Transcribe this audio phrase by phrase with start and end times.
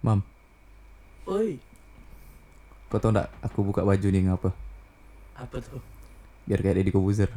[0.00, 0.24] Mam,
[1.28, 1.60] Oi,
[2.88, 4.48] kau tau nggak aku buka baju nih ngapa?
[5.36, 5.80] apa tuh?
[6.48, 7.28] Biar kayak Deddy Kobuzer.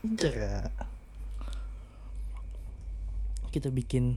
[0.00, 0.72] Enggak.
[3.52, 4.16] Kita bikin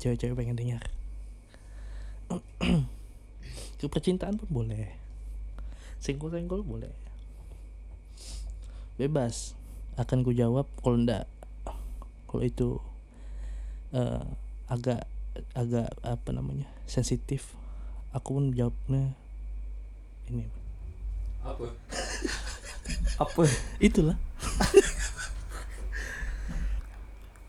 [0.00, 0.84] cewek-cewek pengen dengar.
[3.78, 4.96] Ke percintaan pun boleh.
[6.00, 6.92] Senggol-senggol boleh.
[8.96, 9.52] Bebas.
[10.00, 11.28] Akan ku jawab kalau ndak
[12.28, 12.76] kalau itu
[13.90, 14.22] eh,
[14.66, 15.08] agak
[15.52, 17.56] agak apa namanya sensitif
[18.10, 19.16] aku pun jawabnya
[20.28, 20.44] ini
[21.40, 21.72] Apa?
[23.22, 23.42] Apa?
[23.78, 24.14] itulah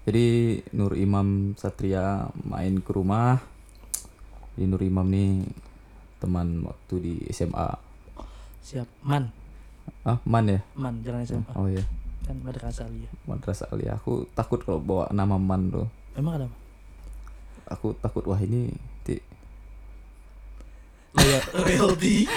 [0.01, 0.25] Jadi
[0.73, 3.37] Nur Imam Satria main ke rumah.
[4.55, 5.45] Jadi Nur Imam nih
[6.17, 7.77] teman waktu di SMA.
[8.59, 9.29] siap man
[10.01, 10.61] Ah, Man ya?
[10.73, 11.81] man jangan SMA Oh iya,
[12.29, 13.97] kan madrasah ya Madrasah Aliyah.
[13.97, 15.89] Aku takut kalau bawa nama Man tuh.
[16.13, 16.57] emang ada apa?
[17.73, 18.69] Aku takut wah ini
[19.01, 19.17] ti
[21.17, 22.29] Kayak royalty.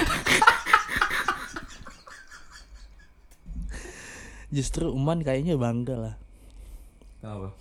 [4.52, 6.14] Justru Uman kayaknya bangga lah.
[7.20, 7.52] Kenapa?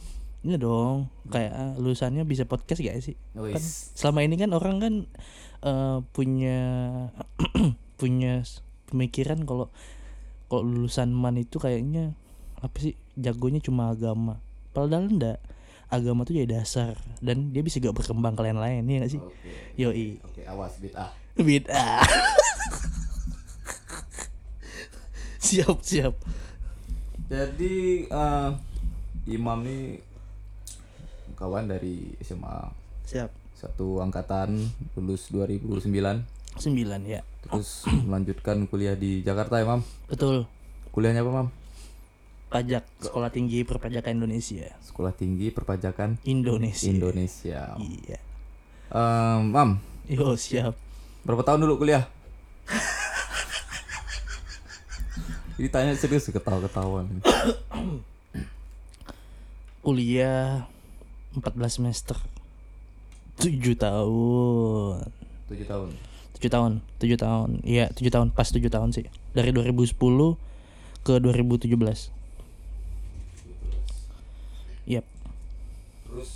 [0.42, 3.14] Ini dong, kayak ah, lulusannya bisa podcast gak sih?
[3.38, 3.62] Oh, Kan
[3.94, 4.94] selama ini kan orang kan
[5.62, 6.60] eh, punya
[8.02, 8.42] punya
[8.90, 9.70] pemikiran kalau
[10.52, 12.12] kalau lulusan man itu kayaknya
[12.60, 14.44] apa sih jagonya cuma agama.
[14.76, 15.40] Padahal enggak.
[15.88, 19.20] Agama tuh jadi dasar dan dia bisa gak berkembang ke lain-lain ya gak sih?
[19.24, 19.52] Oke.
[19.80, 20.20] Yoi.
[20.24, 21.12] Oke, awas bid'ah.
[21.40, 22.04] Beda.
[25.48, 26.16] siap siap.
[27.32, 28.50] Jadi eh,
[29.32, 30.00] Imam nih
[31.36, 32.72] kawan dari SMA
[33.08, 33.32] Siap.
[33.56, 34.60] satu angkatan
[35.00, 37.24] lulus 2009 Sembilan ya.
[37.42, 40.46] Terus melanjutkan kuliah di Jakarta ya Mam Betul.
[40.92, 41.48] kuliahnya apa Mam
[42.52, 44.76] Pajak Sekolah Tinggi Perpajakan Indonesia.
[44.84, 46.84] Sekolah Tinggi Perpajakan Indonesia.
[46.86, 48.20] Indonesia Iya.
[48.92, 50.76] Em, Mam Yo siap.
[51.24, 52.12] berapa tahun dulu kuliah
[55.56, 57.22] Ini tanya serius ketawa-ketawa nih.
[59.80, 60.66] Kuliah
[61.32, 62.18] 14 semester.
[63.38, 65.06] 7 tahun.
[65.48, 65.90] 7 tahun
[66.42, 66.82] 7 tahun.
[66.98, 67.62] 7 tahun.
[67.62, 68.28] Iya, 7 tahun.
[68.34, 69.06] Pas 7 tahun sih.
[69.38, 69.94] Dari 2010
[71.06, 72.10] ke 2017.
[74.90, 75.06] Yap.
[76.10, 76.32] terus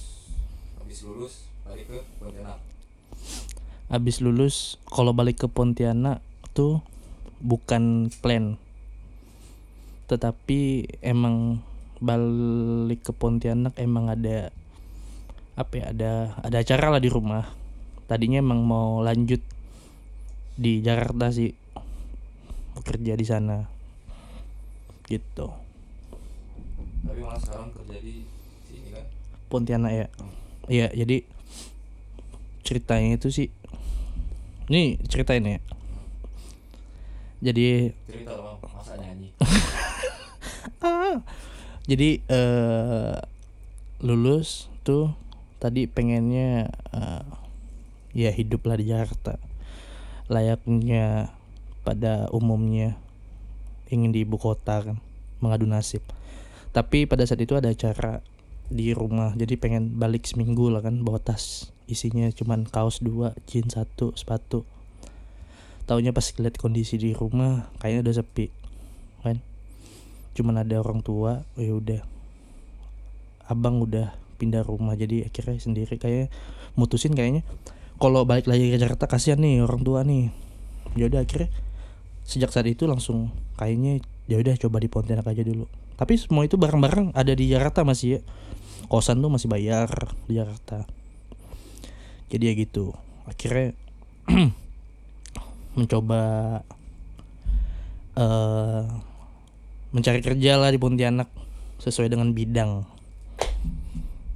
[0.79, 1.33] habis lulus
[1.65, 2.61] balik ke Pontianak
[3.85, 6.21] Abis lulus kalau balik ke Pontianak
[6.57, 6.81] tuh
[7.37, 8.57] bukan plan.
[10.09, 11.61] Tetapi emang
[12.01, 14.49] balik ke Pontianak emang ada
[15.55, 16.11] apa ya ada
[16.41, 17.45] ada acara lah di rumah.
[18.09, 19.41] Tadinya emang mau lanjut
[20.55, 21.51] di Jakarta sih
[22.75, 23.67] bekerja di sana.
[25.05, 25.47] Gitu.
[27.05, 28.25] Tapi malah sekarang kerja di
[28.65, 29.05] sini kan?
[29.51, 30.07] Pontianak ya?
[30.65, 31.21] Iya jadi
[32.65, 33.47] ceritanya itu sih
[34.73, 35.59] ini ceritain ya.
[37.45, 39.29] Jadi cerita dong masa nyanyi?
[40.85, 41.21] Ah.
[41.85, 43.17] Jadi eh
[44.01, 45.13] lulus tuh
[45.57, 47.25] tadi pengennya eh,
[48.13, 49.37] ya hidup lah di Jakarta.
[50.25, 51.29] Layaknya
[51.85, 52.97] pada umumnya
[53.93, 54.97] ingin di ibu kota kan
[55.37, 56.01] mengadu nasib.
[56.73, 58.25] Tapi pada saat itu ada acara
[58.65, 61.69] di rumah jadi pengen balik seminggu lah kan bawa tas.
[61.85, 64.65] Isinya cuman kaos dua jeans satu sepatu.
[65.85, 68.49] Taunya pas lihat kondisi di rumah kayaknya udah sepi
[69.21, 69.37] kan?
[70.33, 72.01] Cuman ada orang tua oh ya udah.
[73.45, 76.01] Abang udah pindah rumah jadi akhirnya sendiri.
[76.01, 76.33] Kayak
[76.73, 77.45] mutusin kayaknya
[77.95, 80.31] kalau balik lagi ke Jakarta kasihan nih orang tua nih.
[80.95, 81.51] Ya udah akhirnya
[82.25, 85.67] sejak saat itu langsung kayaknya ya udah coba di Pontianak aja dulu.
[85.95, 88.21] Tapi semua itu barang-barang ada di Jakarta masih ya.
[88.85, 89.89] Kosan tuh masih bayar
[90.27, 90.83] di Jakarta.
[92.27, 92.91] Jadi ya gitu.
[93.25, 93.73] Akhirnya
[95.77, 96.21] mencoba
[98.15, 98.83] eh
[99.95, 101.31] mencari kerja lah di Pontianak
[101.79, 102.94] sesuai dengan bidang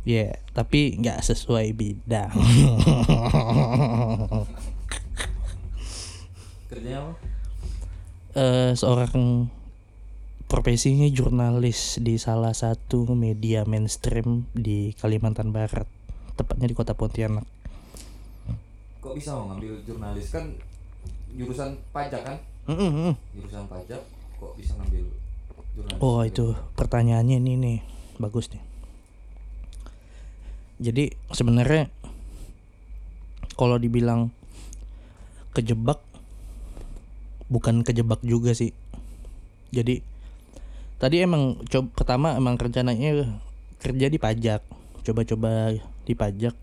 [0.07, 2.31] ya tapi nggak sesuai bidang.
[6.69, 7.13] Kerjanya apa?
[8.37, 9.49] Eh seorang
[10.49, 15.85] profesinya jurnalis di salah satu media mainstream di Kalimantan Barat
[16.37, 17.45] tepatnya di kota Pontianak.
[19.01, 20.29] Kok bisa mau ngambil jurnalis?
[20.29, 20.53] Kan
[21.33, 22.37] jurusan pajak kan?
[22.69, 23.17] Mm-mm.
[23.33, 24.01] jurusan pajak
[24.37, 25.09] kok bisa ngambil
[25.73, 26.01] jurnalis?
[26.01, 27.77] Oh itu pertanyaannya ini nih
[28.21, 28.68] bagus nih.
[30.79, 31.91] Jadi sebenarnya
[33.59, 34.31] kalau dibilang
[35.51, 35.99] kejebak
[37.51, 38.71] bukan kejebak juga sih.
[39.75, 39.99] Jadi
[40.97, 43.27] tadi emang coba pertama emang rencananya
[43.83, 44.63] kerja di pajak.
[45.03, 45.75] Coba-coba
[46.07, 46.55] di pajak.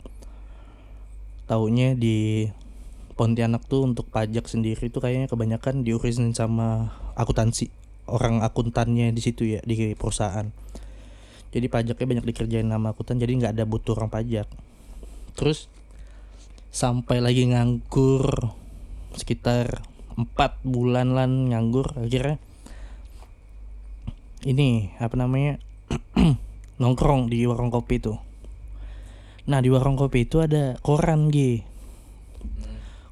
[1.46, 2.48] Taunya di
[3.16, 7.72] Pontianak tuh untuk pajak sendiri tuh kayaknya kebanyakan diurusin sama akuntansi
[8.12, 10.52] orang akuntannya di situ ya di perusahaan
[11.56, 14.44] jadi pajaknya banyak dikerjain sama akuntan jadi nggak ada butuh orang pajak.
[15.32, 15.72] Terus
[16.68, 18.52] sampai lagi nganggur
[19.16, 19.80] sekitar
[20.20, 22.36] empat bulan lah nganggur akhirnya
[24.44, 25.56] ini apa namanya
[26.80, 28.20] nongkrong di warung kopi tuh
[29.48, 31.62] nah di warung kopi itu ada koran Gi.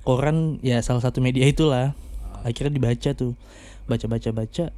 [0.05, 1.97] Koran ya salah satu media itulah.
[2.45, 3.33] Akhirnya dibaca tuh.
[3.89, 4.69] Baca baca baca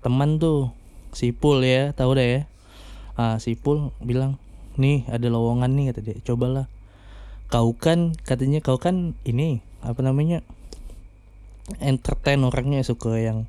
[0.00, 0.72] teman tuh
[1.12, 2.40] si Pul ya tahu deh ya
[3.20, 4.40] ah, si Pul bilang
[4.80, 6.16] nih ada lowongan nih kata dia.
[6.24, 6.72] Cobalah.
[7.52, 10.40] Kau kan katanya kau kan ini apa namanya
[11.82, 13.44] entertain orangnya suka yang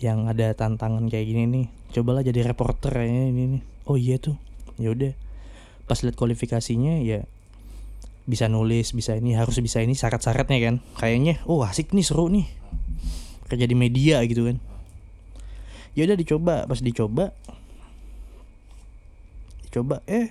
[0.00, 1.66] yang ada tantangan kayak gini nih.
[1.92, 3.62] Cobalah jadi reporter ya ini nih.
[3.84, 4.40] Oh iya tuh
[4.80, 5.12] ya udah.
[5.84, 7.28] Pas lihat kualifikasinya ya
[8.24, 10.74] bisa nulis bisa ini harus bisa ini syarat-syaratnya kan.
[10.96, 12.48] Kayaknya oh asik nih seru nih.
[13.50, 14.56] Kerja di media gitu kan.
[15.94, 17.36] Ya udah dicoba pas dicoba
[19.74, 20.30] dicoba eh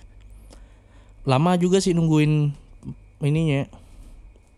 [1.28, 2.56] lama juga sih nungguin
[3.20, 3.68] ininya.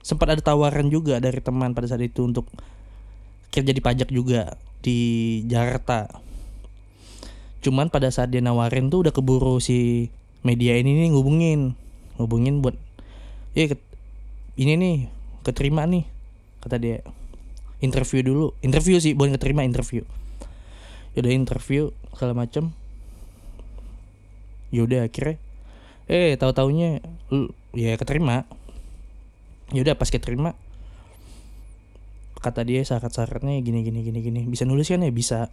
[0.06, 2.46] Sempat ada tawaran juga dari teman pada saat itu untuk
[3.50, 4.54] kerja di pajak juga
[4.86, 6.22] di Jakarta.
[7.66, 10.10] Cuman pada saat dia nawarin tuh udah keburu si
[10.46, 11.74] media ini nih ngubungin.
[12.22, 12.78] Ngubungin buat
[13.58, 13.74] eh
[14.62, 14.96] ini nih
[15.42, 16.06] keterima nih
[16.62, 17.02] kata dia.
[17.82, 18.54] Interview dulu.
[18.62, 20.06] Interview sih bukan keterima interview.
[21.18, 22.78] Yaudah interview segala macam
[24.76, 25.40] yaudah akhirnya
[26.12, 27.00] eh tahu taunya
[27.72, 28.44] ya keterima.
[29.74, 30.54] Yaudah pas keterima
[32.46, 34.42] kata dia syarat-syaratnya gini gini gini gini.
[34.46, 35.10] Bisa nulis kan ya?
[35.10, 35.50] Bisa.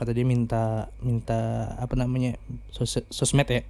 [0.00, 2.40] Kata dia minta minta apa namanya
[2.72, 3.60] sos sosmed ya.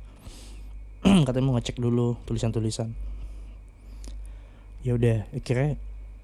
[1.26, 2.94] Katanya mau ngecek dulu tulisan-tulisan.
[4.86, 5.74] Ya udah akhirnya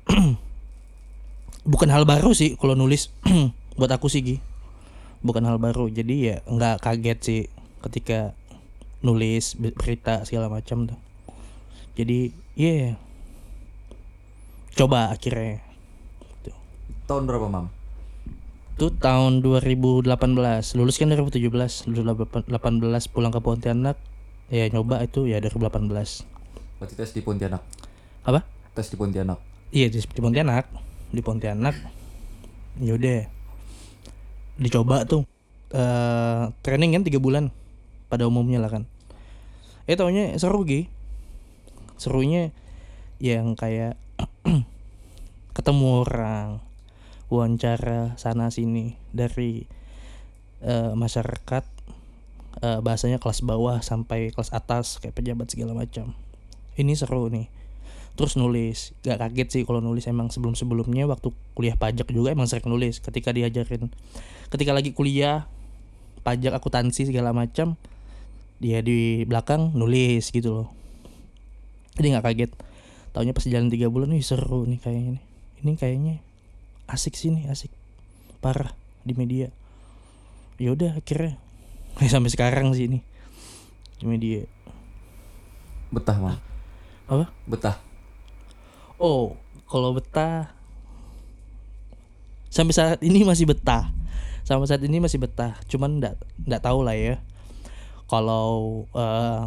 [1.74, 3.10] bukan hal baru sih kalau nulis.
[3.78, 4.36] Buat aku sih Gi.
[5.26, 5.90] Bukan hal baru.
[5.90, 7.42] Jadi ya nggak kaget sih
[7.82, 8.38] ketika
[9.00, 10.98] nulis ber- berita segala macam tuh.
[11.94, 12.94] Jadi ya
[14.74, 15.62] coba akhirnya.
[17.08, 17.72] Tahun berapa, Mam?
[18.78, 20.06] itu tahun 2018
[20.78, 22.04] lulus kan 2017 lulus
[22.46, 23.98] 18 pulang ke Pontianak.
[24.48, 25.90] Ya nyoba itu ya 2018
[26.78, 27.58] Berarti tes di Pontianak.
[28.22, 28.46] apa?
[28.78, 29.42] Tes di Pontianak.
[29.74, 30.70] Iya di, di Pontianak,
[31.10, 31.74] di Pontianak.
[32.78, 33.26] Yaudah,
[34.56, 35.26] dicoba tuh.
[35.68, 37.50] eh training kan tiga bulan
[38.08, 38.84] pada umumnya lah kan.
[39.88, 40.88] Eh taunya seru gi.
[42.00, 42.52] Serunya
[43.22, 43.98] yang kayak
[45.56, 46.62] ketemu orang,
[47.28, 49.64] wawancara sana sini dari
[50.64, 51.64] eh, masyarakat
[52.64, 56.14] eh, bahasanya kelas bawah sampai kelas atas kayak pejabat segala macam.
[56.78, 57.58] Ini seru nih
[58.18, 62.50] terus nulis gak kaget sih kalau nulis emang sebelum sebelumnya waktu kuliah pajak juga emang
[62.50, 63.94] sering nulis ketika diajarin
[64.50, 65.46] ketika lagi kuliah
[66.26, 67.78] pajak akuntansi segala macam
[68.58, 70.68] dia di belakang nulis gitu loh
[71.98, 72.50] jadi nggak kaget
[73.14, 75.24] taunya pas jalan tiga bulan nih seru nih kayaknya nih
[75.62, 76.14] ini kayaknya
[76.86, 77.70] asik sih nih asik
[78.38, 79.50] parah di media
[80.58, 81.38] ya udah akhirnya
[82.12, 83.00] sampai sekarang sih ini
[83.98, 84.46] di media
[85.88, 86.36] Betah, Mam.
[87.08, 87.76] apa Betah.
[89.00, 90.52] Oh, kalau betah
[92.52, 93.88] sampai saat ini masih betah.
[94.44, 95.56] Sampai saat ini masih betah.
[95.70, 97.16] Cuman ndak ndak tahu lah ya.
[98.08, 99.42] Kalau eh,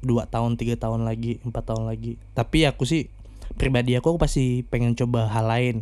[0.00, 2.16] dua tahun tiga tahun lagi empat tahun lagi.
[2.32, 3.10] Tapi aku sih
[3.58, 5.76] pribadi aku, aku pasti pengen coba hal lain.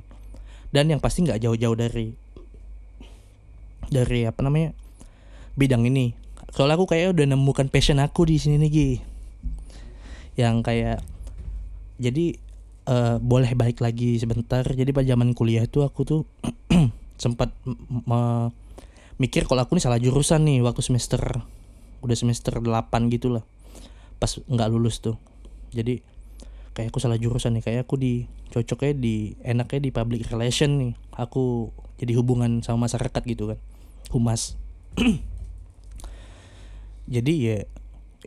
[0.73, 2.13] Dan yang pasti nggak jauh-jauh dari
[3.89, 4.75] dari apa namanya
[5.55, 6.13] bidang ini.
[6.53, 8.91] Soalnya aku kayak udah nemukan passion aku di sini nih Gi.
[10.41, 10.99] Yang kayak
[12.01, 12.27] jadi
[12.89, 16.21] eh, boleh balik lagi sebentar jadi pas zaman kuliah itu aku tuh
[17.23, 17.51] sempat
[19.19, 21.43] mikir kalau aku nih salah jurusan nih waktu semester
[22.03, 23.45] udah semester 8 gitu lah.
[24.19, 25.17] Pas nggak lulus tuh.
[25.75, 26.03] Jadi
[26.75, 30.93] kayak aku salah jurusan nih kayak aku di cocoknya di enaknya di public relation nih.
[31.19, 33.59] Aku jadi hubungan sama masyarakat gitu kan
[34.11, 34.57] humas.
[37.09, 37.59] Jadi ya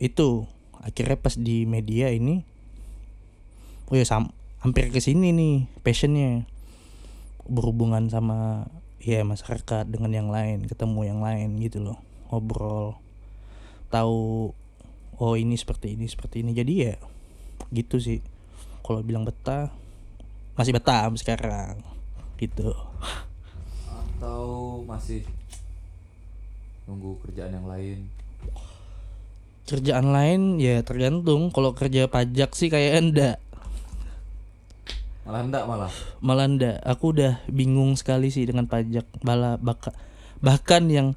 [0.00, 0.46] itu
[0.82, 2.42] akhirnya pas di media ini
[3.86, 6.46] oh ya sam hampir ke sini nih passionnya.
[7.42, 8.70] Berhubungan sama
[9.02, 11.98] ya masyarakat dengan yang lain ketemu yang lain gitu loh
[12.30, 13.02] ngobrol
[13.92, 14.50] tahu
[15.20, 16.56] oh ini seperti ini seperti ini.
[16.56, 16.94] Jadi ya
[17.68, 18.24] gitu sih.
[18.80, 19.68] Kalau bilang betah
[20.56, 21.84] masih betah sekarang.
[22.40, 22.72] Gitu.
[23.86, 25.28] Atau masih
[26.88, 28.08] nunggu kerjaan yang lain?
[29.62, 31.48] kerjaan lain ya tergantung.
[31.54, 33.36] Kalau kerja pajak sih kayak enggak
[35.22, 35.92] Malah enggak malah.
[36.18, 39.94] malah enggak aku udah bingung sekali sih dengan pajak bala baka,
[40.42, 41.14] bahkan yang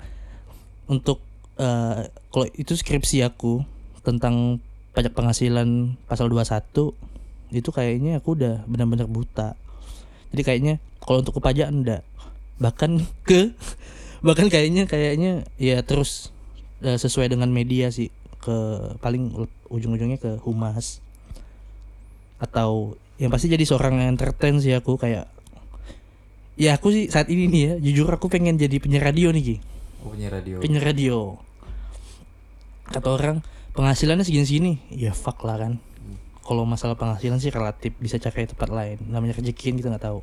[0.85, 1.25] untuk
[1.59, 3.63] eh, kalau itu skripsi aku
[4.05, 4.61] tentang
[4.95, 6.95] pajak penghasilan pasal 21
[7.51, 9.53] itu kayaknya aku udah benar-benar buta.
[10.31, 12.01] Jadi kayaknya kalau untuk ke pajak enggak.
[12.59, 13.51] Bahkan ke
[14.25, 16.31] bahkan kayaknya kayaknya ya terus
[16.81, 18.09] eh, sesuai dengan media sih.
[18.39, 21.03] Ke paling ujung-ujungnya ke humas.
[22.39, 25.31] Atau yang pasti jadi seorang entertain sih aku kayak
[26.59, 29.55] ya aku sih saat ini nih ya jujur aku pengen jadi penyiar radio nih Ki.
[30.03, 30.59] Oh, punya radio.
[30.59, 31.44] penyiar radio
[32.89, 33.41] kata orang
[33.73, 34.81] penghasilannya segini-segini.
[34.93, 35.81] Ya fuck lah kan.
[36.45, 38.97] Kalau masalah penghasilan sih relatif bisa cari tempat lain.
[39.09, 40.19] Namanya rezeki kan kita nggak tahu.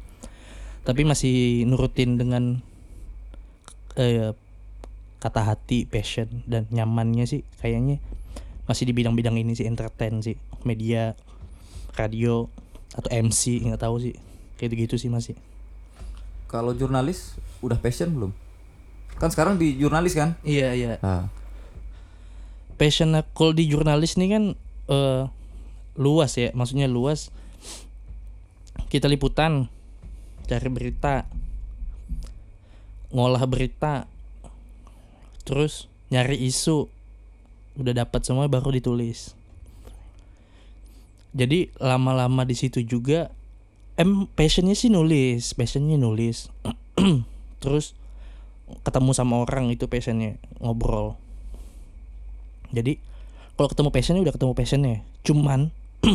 [0.83, 2.62] Tapi masih nurutin dengan
[3.99, 4.35] eh,
[5.23, 8.02] kata hati passion dan nyamannya sih kayaknya
[8.66, 10.38] masih di bidang-bidang ini sih entertain sih.
[10.62, 11.19] Media
[11.99, 12.47] radio
[12.95, 14.14] atau MC nggak tahu sih.
[14.59, 15.35] Kayak gitu sih masih.
[16.47, 18.33] Kalau jurnalis udah passion belum?
[19.19, 20.35] Kan sekarang di jurnalis kan?
[20.42, 20.99] iya iya.
[21.02, 21.31] Nah,
[22.82, 24.44] passion kalau di jurnalis nih kan
[24.90, 25.22] eh,
[25.94, 26.50] luas ya.
[26.50, 27.30] Maksudnya luas.
[28.90, 29.70] Kita liputan
[30.50, 31.30] cari berita
[33.14, 34.10] ngolah berita
[35.46, 36.90] terus nyari isu.
[37.78, 39.38] Udah dapat semua baru ditulis.
[41.32, 43.30] Jadi lama-lama di situ juga
[43.94, 46.50] em passionnya sih nulis passionnya nulis.
[47.62, 47.96] Terus
[48.84, 51.21] ketemu sama orang itu passionnya ngobrol
[52.72, 52.96] jadi
[53.54, 54.96] kalau ketemu passionnya udah ketemu passionnya.
[55.22, 55.70] Cuman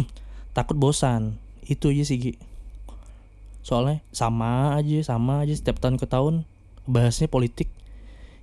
[0.57, 1.37] takut bosan.
[1.63, 2.33] Itu aja sih Gi.
[3.67, 6.47] soalnya sama aja sama aja setiap tahun ke tahun
[6.87, 7.67] bahasnya politik.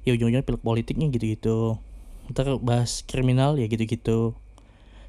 [0.05, 1.81] Ya ujung-ujungnya pilih politiknya gitu-gitu.
[2.29, 4.37] Ntar bahas kriminal ya gitu-gitu.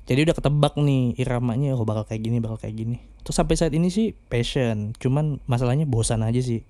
[0.08, 2.98] Jadi udah ketebak nih iramanya oh bakal kayak gini bakal kayak gini.
[3.28, 4.96] Terus sampai saat ini sih passion.
[4.96, 6.64] Cuman masalahnya bosan aja sih.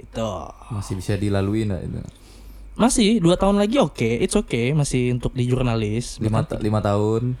[0.00, 0.30] Itu.
[0.72, 2.00] Masih bisa dilalui enggak itu?
[2.78, 6.22] Masih dua tahun lagi oke it's okay masih untuk di jurnalis.
[6.22, 7.34] Lima, ta- lima tahun.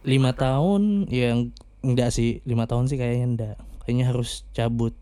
[0.00, 1.52] lima tahun yang
[1.84, 3.56] enggak sih lima tahun sih kayaknya enggak.
[3.86, 4.98] Kayaknya harus cabut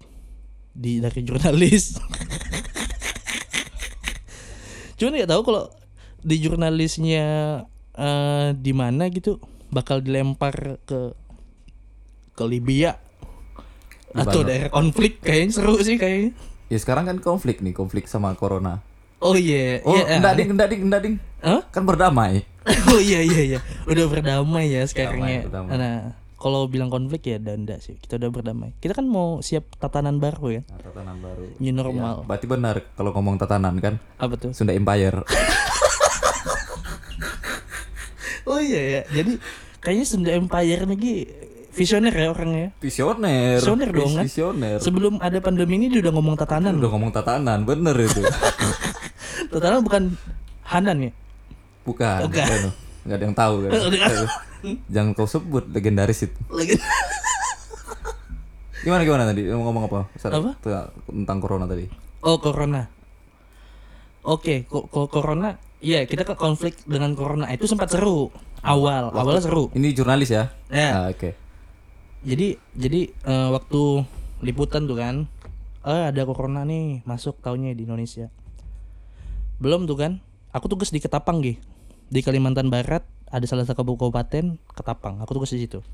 [0.76, 1.96] di dari jurnalis.
[5.00, 5.64] Cuman nggak tahu kalau
[6.20, 7.26] di jurnalisnya
[7.96, 9.40] eh, di mana gitu
[9.72, 11.16] bakal dilempar ke
[12.36, 13.00] ke Libya.
[14.12, 16.36] Atau daerah konflik kayaknya seru sih kayaknya.
[16.68, 18.84] Ya sekarang kan konflik nih, konflik sama corona.
[19.20, 21.14] Oh iya Oh, iya, enggak ding, enggak ding, enggak ding.
[21.38, 21.60] Hah?
[21.68, 22.42] Kan berdamai.
[22.90, 25.70] oh iya iya iya udah berdamai ya sekarang Berdamai, ya berdamai.
[25.74, 25.96] nah
[26.34, 30.60] kalau bilang konflik ya enggak sih kita udah berdamai kita kan mau siap tatanan baru
[30.60, 31.48] ya Nah, tatanan baru.
[31.56, 35.24] new normal Ya, berarti benar kalau ngomong tatanan kan apa tuh Sunda Empire.
[38.46, 39.32] oh iya ya jadi
[39.80, 41.14] kayaknya Sunda Empire lagi
[41.70, 43.56] visioner ya orangnya Visioner.
[43.56, 44.24] Visioner dong, kan?
[44.26, 44.76] Visioner.
[44.76, 48.18] sebelum ada pandemi ini dia udah ngomong tatanan Udah ngomong tatanan, bener itu.
[49.46, 50.02] tatanan bukan
[50.62, 51.12] Hanan ya
[51.82, 52.18] Bukan.
[52.24, 52.44] Bukan.
[52.44, 52.72] Bukan.
[53.02, 53.70] Nggak ada yang tahu kan.
[54.86, 56.36] Jangan kau sebut legendaris itu.
[56.50, 56.76] lagi
[58.78, 59.42] Gimana gimana tadi?
[59.48, 60.00] Mau ngomong apa?
[60.14, 60.50] Saat- Apa?
[61.04, 61.88] Tentang corona tadi.
[62.18, 62.82] oh corona
[64.20, 68.28] oke ko- ko- corona iya kita ke konflik dengan corona itu sempat seru
[68.60, 70.50] awal awalnya seru Ini jurnalis ya?
[70.66, 71.38] ya Ah, Oke.
[72.20, 74.02] jadi jadi eh, waktu
[74.40, 75.30] liputan tuh kan
[75.80, 78.26] eh ada corona nih masuk tahunnya di Indonesia
[79.58, 80.12] belum tuh kan.
[80.54, 81.60] Aku tugas di Ketapang Gi.
[82.08, 85.20] Di Kalimantan Barat ada salah satu kabupaten Ketapang.
[85.20, 85.84] Aku tugas di situ.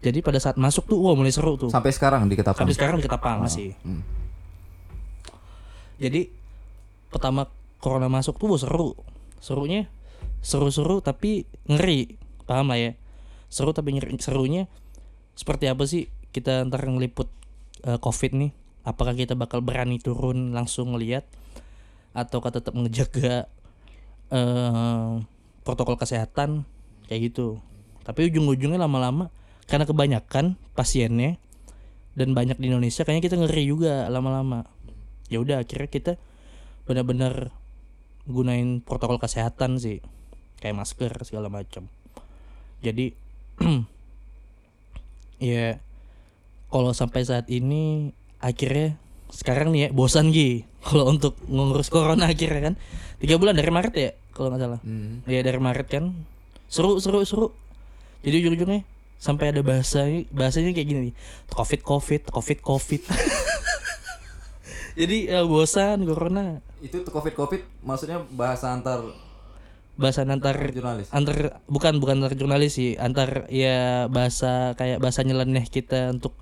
[0.00, 1.68] Jadi pada saat masuk tuh wah mulai seru tuh.
[1.68, 2.64] Sampai sekarang di Ketapang.
[2.64, 3.74] sampai sekarang di Ketapang masih.
[3.84, 4.02] Hmm.
[5.96, 6.28] jadi
[7.08, 7.48] pertama
[7.80, 8.88] corona masuk tuh wah, seru.
[9.40, 9.90] Serunya
[10.40, 12.16] seru-seru tapi ngeri.
[12.46, 12.92] Paham lah ya?
[13.52, 14.16] Seru tapi ngeri.
[14.22, 14.70] Serunya
[15.36, 17.28] seperti apa sih kita ntar ngeliput
[17.84, 18.52] eh, covid nih?
[18.86, 21.26] Apakah kita bakal berani turun langsung ngeliat
[22.16, 23.44] atau tetap ngejaga
[24.32, 25.12] eh,
[25.60, 26.64] protokol kesehatan
[27.12, 27.60] kayak gitu.
[28.02, 29.28] Tapi ujung-ujungnya lama-lama
[29.68, 31.36] karena kebanyakan pasiennya
[32.16, 34.64] dan banyak di Indonesia kayaknya kita ngeri juga lama-lama.
[35.28, 36.12] Ya udah akhirnya kita
[36.88, 37.52] benar-benar
[38.24, 40.00] gunain protokol kesehatan sih.
[40.56, 41.92] Kayak masker segala macam
[42.84, 43.16] jadi
[45.52, 45.80] ya
[46.68, 50.66] kalau sampai saat ini akhirnya sekarang nih ya bosan Gi.
[50.86, 52.74] Kalau untuk ngurus corona akhirnya kan
[53.18, 54.80] tiga bulan dari Maret ya kalau nggak salah.
[54.84, 55.24] Hmm.
[55.26, 56.14] ya dari Maret kan.
[56.70, 57.48] Seru seru seru.
[58.22, 58.82] Jadi ujung-ujungnya
[59.16, 61.14] sampai ada bahasanya bahasanya kayak gini nih.
[61.50, 63.02] Covid covid covid covid.
[65.00, 66.62] Jadi ya bosan corona.
[66.80, 69.04] Itu tuh covid covid maksudnya bahasa antar
[69.96, 71.08] bahasan antar Jurnalis.
[71.08, 73.00] antar bukan bukan antar jurnalis sih.
[73.00, 76.36] Antar ya bahasa kayak bahasa nyeleneh kita untuk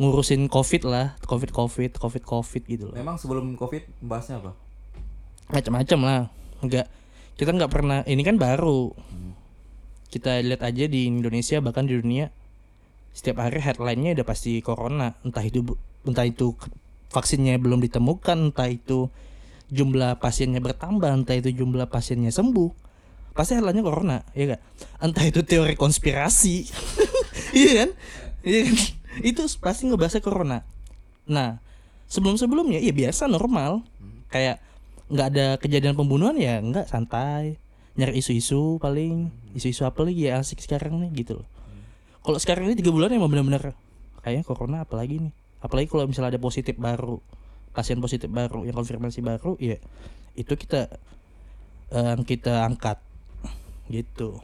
[0.00, 2.96] ngurusin covid lah covid covid covid covid gitu loh.
[2.96, 4.56] Memang sebelum Covid bahasnya apa?
[5.50, 6.20] macam-macam lah.
[6.62, 6.86] Nggak
[7.36, 8.94] kita nggak pernah ini kan baru.
[10.10, 12.32] Kita lihat aja di Indonesia bahkan di dunia
[13.10, 15.18] setiap hari headline-nya udah pasti corona.
[15.26, 15.66] Entah itu
[16.06, 16.56] entah itu
[17.10, 19.10] vaksinnya belum ditemukan entah itu
[19.70, 22.70] jumlah pasiennya bertambah entah itu jumlah pasiennya sembuh.
[23.36, 24.62] Pasti headline-nya corona ya gak
[25.04, 26.56] entah itu teori konspirasi.
[27.50, 27.90] Iya kan?
[28.46, 28.76] Iya kan
[29.18, 30.62] itu pasti ngebahasnya corona.
[31.26, 31.58] Nah
[32.06, 33.82] sebelum sebelumnya ya biasa normal.
[34.30, 34.62] Kayak
[35.10, 37.58] nggak ada kejadian pembunuhan ya nggak santai.
[37.98, 41.48] Nyari isu-isu paling isu-isu apa lagi ya asik sekarang nih gitu loh.
[42.22, 43.74] Kalau sekarang ini tiga bulan emang benar-benar
[44.22, 45.34] kayaknya corona apalagi nih.
[45.60, 47.18] Apalagi kalau misalnya ada positif baru
[47.70, 49.78] pasien positif baru yang konfirmasi baru ya
[50.34, 50.90] itu kita
[51.94, 52.98] eh, kita angkat
[53.90, 54.42] gitu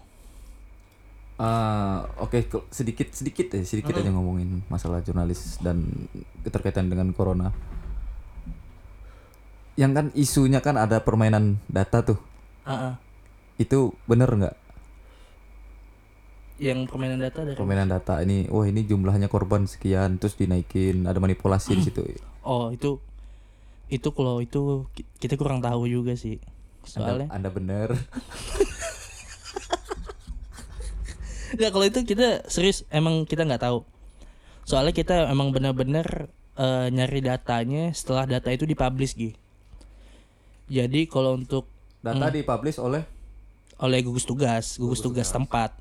[1.36, 5.84] Ah, oke ke- sedikit sedikit ya sedikit aja ngomongin masalah jurnalis dan
[6.40, 7.52] keterkaitan dengan corona.
[9.76, 12.16] Yang kan isunya kan ada permainan data tuh.
[12.64, 12.96] Ah.
[13.56, 14.56] Itu bener nggak
[16.56, 18.48] yang permainan data dari permainan data ini?
[18.48, 22.00] Wah ini jumlahnya korban sekian terus dinaikin ada manipulasi di situ.
[22.48, 22.96] oh itu
[23.92, 27.88] itu kalau itu ki- kita kurang tahu juga sih Anda, soalnya anda bener.
[31.54, 33.86] Ya kalau itu kita serius emang kita nggak tahu.
[34.66, 36.26] Soalnya kita emang benar-benar
[36.58, 39.30] eh, nyari datanya setelah data itu dipublish Gi.
[40.66, 41.70] Jadi kalau untuk
[42.02, 43.02] Data dipublish oleh
[43.76, 45.74] oleh gugus tugas, gugus tugas tempat.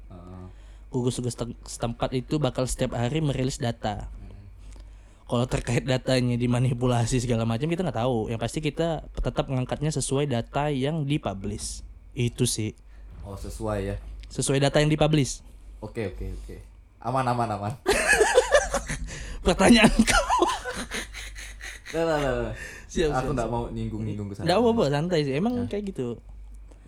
[0.89, 4.07] Gugus tugas tem- setempat itu bakal setiap hari merilis data.
[5.25, 8.29] Kalau terkait datanya dimanipulasi segala macam kita nggak tahu.
[8.29, 11.81] Yang pasti kita tetap mengangkatnya sesuai data yang dipublish.
[12.13, 12.77] Itu sih.
[13.25, 13.95] oh sesuai ya.
[14.29, 15.41] Sesuai data yang dipublish.
[15.85, 16.57] Oke oke oke.
[17.05, 17.73] Aman aman aman.
[19.45, 20.41] Pertanyaan kau.
[21.93, 22.53] Nah, nah, nah, nah.
[22.89, 24.49] Siap, Aku nggak mau nyinggung nyinggung ke sana.
[24.49, 25.33] Enggak apa-apa, santai sih.
[25.37, 26.17] Emang kayak gitu.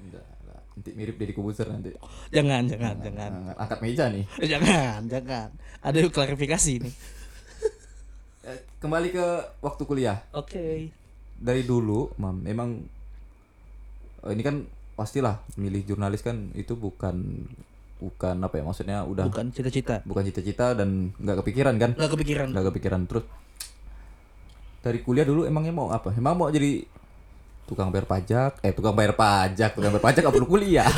[0.09, 0.59] Nggak, nggak.
[0.73, 1.93] Nanti mirip dari kubuser nanti.
[2.33, 3.31] Jangan, jangan, jangan.
[3.31, 4.25] Nah, angkat meja nih.
[4.57, 5.49] Jangan, jangan.
[5.85, 6.95] Ada klarifikasi nih.
[8.47, 9.27] Eh, Kembali ke
[9.59, 10.23] waktu kuliah.
[10.31, 10.87] Oke.
[11.35, 12.79] Dari dulu, mam, memang
[14.23, 14.63] eh, ini kan
[14.95, 17.43] pastilah milih jurnalis kan itu bukan
[17.97, 20.05] bukan apa ya maksudnya udah Bukan cita-cita.
[20.05, 21.91] bukan cita-cita dan nggak kepikiran kan?
[21.97, 22.47] Nggak kepikiran.
[22.53, 23.25] Nggak kepikiran terus.
[24.79, 26.13] Dari kuliah dulu emangnya mau apa?
[26.13, 26.85] Emang mau jadi
[27.65, 28.61] tukang bayar pajak?
[28.61, 30.85] Eh tukang bayar pajak, tukang bayar pajak nggak perlu kuliah.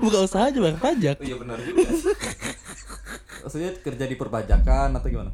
[0.00, 1.16] Buka usaha aja bayar pajak.
[1.20, 1.88] iya benar juga.
[3.40, 5.32] Maksudnya kerja di perpajakan atau gimana?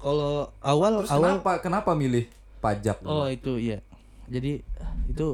[0.00, 2.24] Kalau awal Terus awal kenapa kenapa milih
[2.58, 3.04] pajak?
[3.04, 3.84] Oh, itu iya.
[4.26, 4.64] Jadi
[5.06, 5.28] itu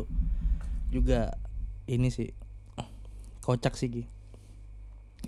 [0.90, 1.34] juga
[1.86, 2.34] ini sih
[3.46, 4.04] kocak sih Gi.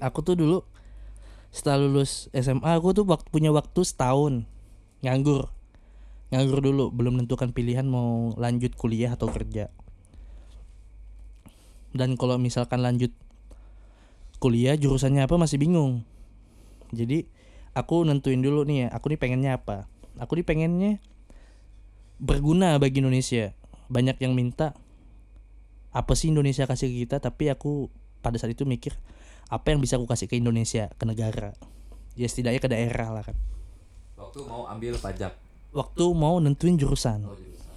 [0.03, 0.67] Aku tuh dulu
[1.55, 4.45] setelah lulus SMA aku tuh waktu punya waktu setahun
[5.07, 5.55] nganggur.
[6.29, 9.73] Nganggur dulu, belum menentukan pilihan mau lanjut kuliah atau kerja.
[11.97, 13.17] Dan kalau misalkan lanjut
[14.37, 16.05] kuliah jurusannya apa masih bingung.
[16.93, 17.25] Jadi
[17.73, 19.89] aku nentuin dulu nih ya, aku nih pengennya apa.
[20.21, 21.01] Aku nih pengennya
[22.21, 23.57] berguna bagi Indonesia.
[23.89, 24.77] Banyak yang minta
[25.99, 27.91] apa sih Indonesia kasih ke kita, tapi aku
[28.23, 28.95] pada saat itu mikir
[29.51, 31.59] apa yang bisa aku kasih ke Indonesia, ke negara.
[32.15, 33.35] Ya setidaknya ke daerah lah kan.
[34.15, 35.35] Waktu mau ambil pajak.
[35.75, 37.27] Waktu mau nentuin jurusan.
[37.27, 37.75] Oh, jurusan.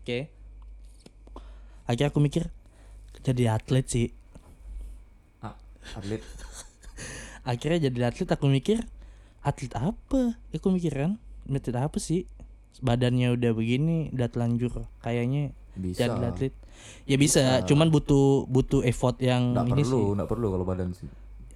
[0.00, 0.32] Oke.
[1.84, 2.48] Akhirnya aku mikir
[3.20, 4.08] jadi atlet sih.
[5.44, 5.52] Ah,
[6.00, 6.24] atlet.
[7.50, 8.80] Akhirnya jadi atlet aku mikir
[9.44, 10.40] atlet apa?
[10.48, 12.24] Ya, Aku mikir kan atlet apa sih?
[12.80, 14.88] Badannya udah begini, udah telanjur.
[15.04, 16.08] Kayaknya Bisa.
[16.08, 16.54] jadi atlet.
[17.04, 20.04] Ya bisa, cuman butuh butuh effort yang Nggak ini perlu, sih.
[20.16, 21.08] nggak perlu kalau badan sih.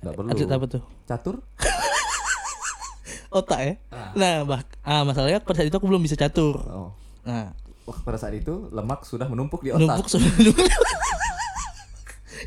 [0.04, 0.28] Nggak perlu.
[0.28, 0.82] Atlet apa tuh?
[1.08, 1.36] Catur?
[3.38, 3.74] Otak ya.
[4.16, 6.60] Nah, bah ah masalahnya pada saat itu aku belum bisa catur.
[6.68, 6.92] Oh.
[7.24, 7.52] Nah,
[7.88, 9.80] Wah, pada saat itu lemak sudah menumpuk di otak.
[9.80, 10.28] numpuk sudah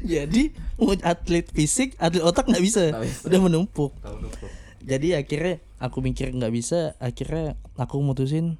[0.06, 2.94] Jadi mau atlet fisik, atlet otak nggak bisa.
[2.94, 3.22] Nggak bisa.
[3.26, 3.92] Udah menumpuk.
[4.02, 4.52] Tahu numpuk.
[4.82, 8.58] Jadi akhirnya aku mikir nggak bisa, akhirnya aku mutusin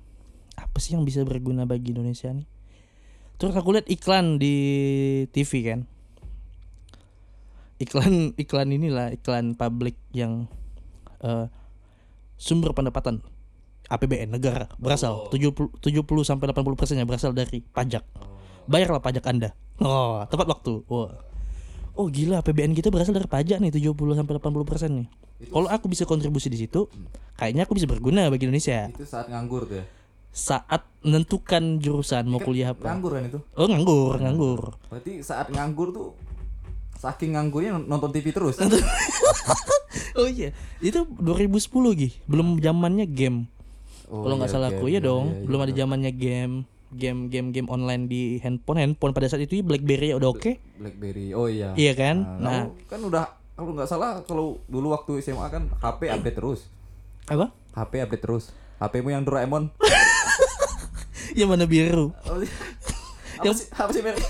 [0.54, 2.46] apa sih yang bisa berguna bagi Indonesia nih.
[3.42, 4.54] Terus aku lihat iklan di
[5.34, 5.90] TV kan.
[7.82, 10.46] Iklan iklan inilah iklan publik yang
[11.26, 11.50] eh,
[12.38, 13.26] sumber pendapatan
[13.90, 18.06] APBN negara berasal 70 70 sampai 80 persennya berasal dari pajak.
[18.70, 19.58] Bayarlah pajak Anda.
[19.82, 20.86] Oh, tepat waktu.
[20.86, 21.18] Wah.
[21.98, 25.08] Oh gila APBN kita berasal dari pajak nih 70 sampai 80 persen nih.
[25.50, 26.86] Kalau aku bisa kontribusi di situ,
[27.34, 28.94] kayaknya aku bisa berguna bagi Indonesia.
[28.94, 29.86] Itu saat nganggur tuh ya.
[30.32, 32.88] Saat menentukan jurusan mau kuliah apa.
[32.88, 33.40] Nganggur kan itu.
[33.60, 34.62] Oh nganggur, nganggur.
[34.88, 36.08] Berarti saat nganggur tuh
[36.96, 38.58] saking nganggurnya nonton TV terus.
[40.12, 40.52] Oh iya,
[40.84, 42.10] itu 2010 Gi.
[42.28, 43.48] Belum zamannya game.
[44.12, 45.80] Oh, Kalau nggak iya, salah aku ya iya, dong, iya, iya, belum ada betul.
[45.84, 46.56] zamannya game.
[46.92, 50.60] Game game game online di handphone handphone pada saat itu ya BlackBerry ya udah oke
[50.76, 51.32] BlackBerry.
[51.32, 51.72] Oh iya.
[51.80, 53.24] iya kan Nah, nah kan udah
[53.56, 56.68] kalau nggak salah kalau dulu waktu SMA kan HP update terus.
[57.32, 58.52] apa HP update terus.
[58.84, 59.72] HP-mu yang Doraemon.
[61.34, 62.52] yang mana biru Apa sih?
[63.40, 63.66] Apa sih?
[63.74, 64.22] Apa sih merek?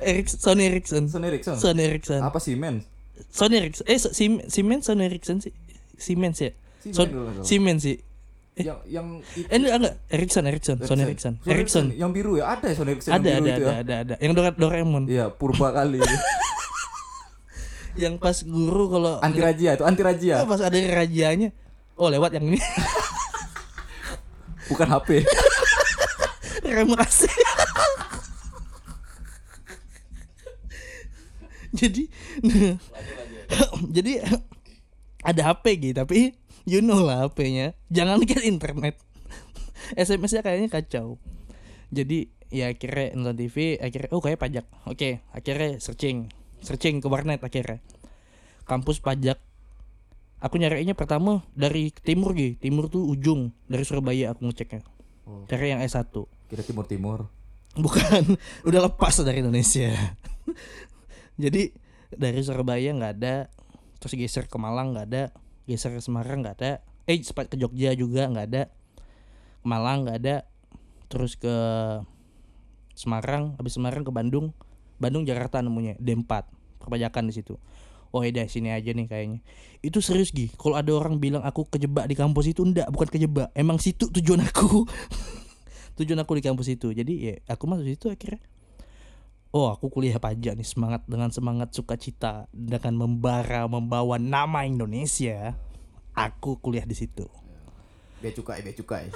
[0.00, 1.56] Ericsson Sony Ericsson Sony Ericsson.
[1.56, 2.86] Sony Ericsson Apa Siemens?
[3.28, 5.52] Sony Ericsson eh Sim- Siemens Sony Ericsson sih
[5.94, 7.42] Siemens ya Siemens.
[7.42, 7.98] Siemens sih
[8.54, 12.54] Yang yang itu- eh enggak Ericsson Ericsson Sony Ericsson Ericsson Yang biru ya?
[12.54, 13.78] Ada ya Sony Ericsson ada yang ada biru itu ada, ya?
[13.78, 15.98] ada ada yang Dora Doraemon Iya, purba kali.
[17.98, 20.46] yang pas guru kalau anti rajia itu, anti rajia.
[20.46, 21.50] pas ada rajanya
[21.94, 22.62] oh lewat yang ini
[24.68, 25.26] Bukan HP.
[26.72, 27.28] Rem AC
[31.78, 32.02] jadi
[33.94, 34.12] jadi
[35.24, 38.96] ada HP gitu tapi you know lah HP-nya jangan lihat internet.
[39.96, 41.16] SMS-nya kayaknya kacau.
[41.88, 44.66] Jadi ya akhirnya nonton TV akhirnya oh kayak pajak.
[44.84, 46.28] Oke akhirnya searching.
[46.60, 47.80] Searching ke warnet akhirnya.
[48.68, 49.40] Kampus pajak.
[50.38, 54.97] Aku nyarinya pertama dari timur gitu timur tuh ujung dari Surabaya aku ngeceknya
[55.28, 55.44] Oh.
[55.44, 56.08] cari yang S1
[56.48, 57.18] Kira Timur Timur.
[57.76, 58.34] Bukan,
[58.68, 59.92] udah lepas dari Indonesia.
[61.42, 61.70] Jadi
[62.08, 63.52] dari Surabaya nggak ada,
[64.00, 65.24] terus geser ke Malang nggak ada,
[65.68, 66.72] geser ke Semarang nggak ada,
[67.04, 68.62] eh sempat ke Jogja juga nggak ada,
[69.60, 70.36] ke Malang nggak ada,
[71.12, 71.52] terus ke
[72.96, 74.56] Semarang, habis Semarang ke Bandung,
[74.96, 76.48] Bandung Jakarta nemunya D4
[76.80, 77.60] perpajakan di situ.
[78.14, 79.40] Oh ya dah, sini aja nih kayaknya.
[79.84, 80.48] Itu serius Gi.
[80.56, 83.48] Kalau ada orang bilang aku kejebak di kampus itu enggak, bukan kejebak.
[83.52, 84.84] Emang situ tujuan aku.
[85.98, 88.38] tujuan aku di kampus itu jadi ya aku masuk situ akhirnya
[89.50, 95.58] oh aku kuliah pajak nih semangat dengan semangat sukacita dengan membara membawa nama Indonesia
[96.14, 97.26] aku kuliah di situ
[98.18, 99.14] Bea cukai, bea cukai.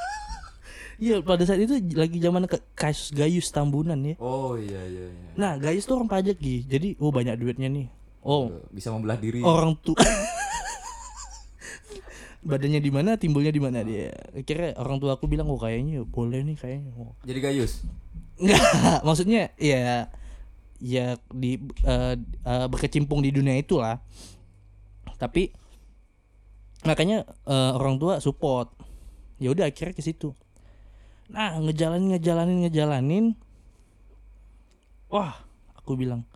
[1.04, 5.28] iya pada saat itu lagi zaman ke kasus Gayus Tambunan ya Oh iya iya iya.
[5.36, 7.88] nah Gayus tuh orang pajak Gi jadi oh banyak duitnya nih
[8.24, 9.44] oh Bisa membelah diri.
[9.44, 9.94] orang tuh
[12.44, 16.44] badannya di mana timbulnya di mana dia akhirnya orang tua aku bilang oh kayaknya boleh
[16.44, 17.16] nih kayaknya oh.
[17.24, 17.80] Jadi gayus.
[18.36, 18.60] Enggak,
[19.06, 20.12] maksudnya ya
[20.76, 21.56] ya di
[21.86, 23.96] eh, eh, berkecimpung di dunia itulah.
[25.16, 25.48] Tapi
[26.84, 28.76] makanya eh, orang tua support.
[29.40, 30.36] Ya udah akhirnya ke situ.
[31.32, 33.24] Nah, ngejalanin ngejalanin ngejalanin.
[35.08, 35.32] Wah,
[35.78, 36.28] aku bilang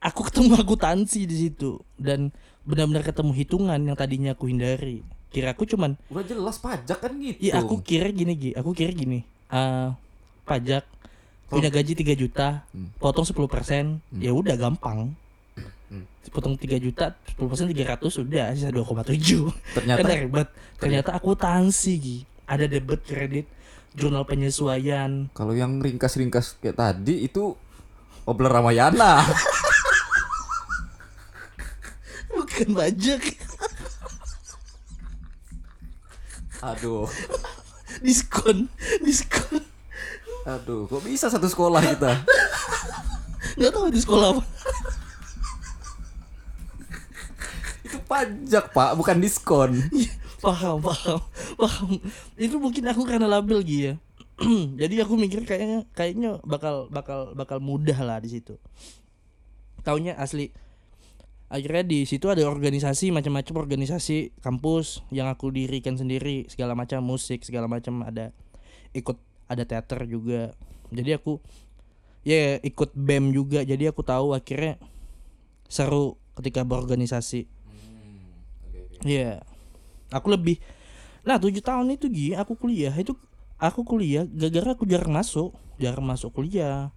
[0.00, 2.32] aku ketemu akuntansi di situ dan
[2.64, 5.04] benar-benar ketemu hitungan yang tadinya aku hindari.
[5.30, 7.38] Kira aku cuman Udah jelas pajak kan gitu.
[7.38, 9.22] Iya aku kira gini Gi, aku kira gini.
[9.46, 9.88] eh
[10.42, 10.82] pajak
[11.46, 12.94] punya gaji 3 juta, Hmm.
[12.96, 15.14] potong 10%, ya udah gampang.
[15.90, 16.06] Hmm.
[16.30, 19.50] Potong 3 juta, 10% 300 sudah sisa 2,7.
[19.74, 20.48] Ternyata Kan ribet.
[20.78, 22.18] Ternyata akuntansi Gi.
[22.46, 23.46] Ada debit kredit,
[23.92, 25.30] jurnal penyesuaian.
[25.30, 27.54] kalau yang ringkas-ringkas kayak tadi itu
[28.22, 29.22] Obler Ramayana.
[32.60, 33.24] Bukan pajak.
[36.60, 37.08] Aduh.
[38.04, 38.68] diskon,
[39.00, 39.64] diskon.
[40.44, 42.20] Aduh, kok bisa satu sekolah kita?
[43.56, 44.44] Gak tahu di sekolah apa.
[47.80, 49.80] Itu pajak, Pak, bukan diskon.
[49.88, 50.12] Iya,
[50.44, 51.20] paham paham
[51.56, 51.90] paham
[52.40, 53.94] itu mungkin aku karena labil gitu ya
[54.80, 58.56] jadi aku mikir kayaknya kayaknya bakal bakal bakal mudah lah di situ
[59.84, 60.48] taunya asli
[61.50, 67.42] akhirnya di situ ada organisasi macam-macam organisasi kampus yang aku dirikan sendiri segala macam musik
[67.42, 68.30] segala macam ada
[68.94, 69.18] ikut
[69.50, 70.54] ada teater juga
[70.94, 71.42] jadi aku
[72.22, 74.78] ya ikut bem juga jadi aku tahu akhirnya
[75.66, 77.50] seru ketika berorganisasi
[79.00, 79.40] Iya.
[80.12, 80.60] Aku lebih
[81.20, 83.12] Nah, tujuh tahun itu Gi, aku kuliah itu
[83.60, 86.96] aku kuliah gara-gara aku jarang masuk, jarang masuk kuliah.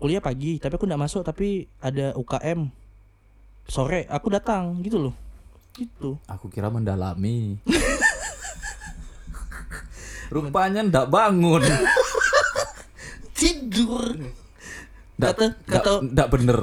[0.00, 2.72] Kuliah pagi, tapi aku nggak masuk tapi ada UKM.
[3.64, 5.14] Sore aku datang gitu loh.
[5.74, 6.18] Gitu.
[6.26, 7.58] Aku kira mendalami.
[10.30, 11.62] Rupanya ndak bangun.
[13.34, 14.14] Tidur.
[15.14, 16.58] Ndak, Kata- ndak, kata- ndak bener.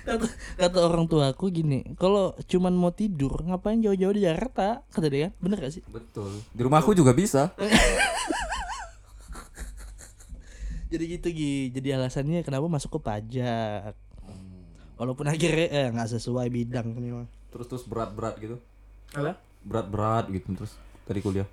[0.00, 4.80] Kata, kata orang tua aku gini, kalau cuman mau tidur ngapain jauh-jauh di Jakarta?
[4.88, 5.84] Kata dia kan, bener gak sih?
[5.86, 6.40] Betul.
[6.50, 7.52] Di rumahku juga bisa.
[10.90, 13.94] Jadi gitu Gi, jadi alasannya kenapa masuk ke pajak.
[15.00, 17.28] Walaupun akhirnya eh nggak sesuai bidang ini mah.
[17.48, 18.60] Terus terus berat-berat gitu.
[19.16, 19.40] Apa?
[19.64, 20.76] Berat-berat gitu terus.
[21.08, 21.48] dari kuliah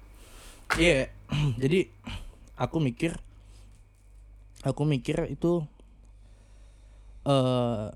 [0.75, 1.07] Iya,
[1.63, 1.87] jadi
[2.59, 3.15] aku mikir,
[4.67, 5.63] aku mikir itu
[7.23, 7.87] eh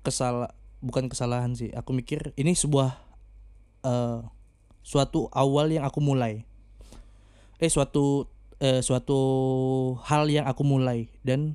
[0.00, 1.68] kesalah bukan kesalahan sih.
[1.76, 2.96] Aku mikir ini sebuah
[3.84, 4.24] eh
[4.80, 6.48] suatu awal yang aku mulai.
[7.60, 8.24] Eh suatu
[8.64, 9.20] eh suatu
[10.08, 11.52] hal yang aku mulai dan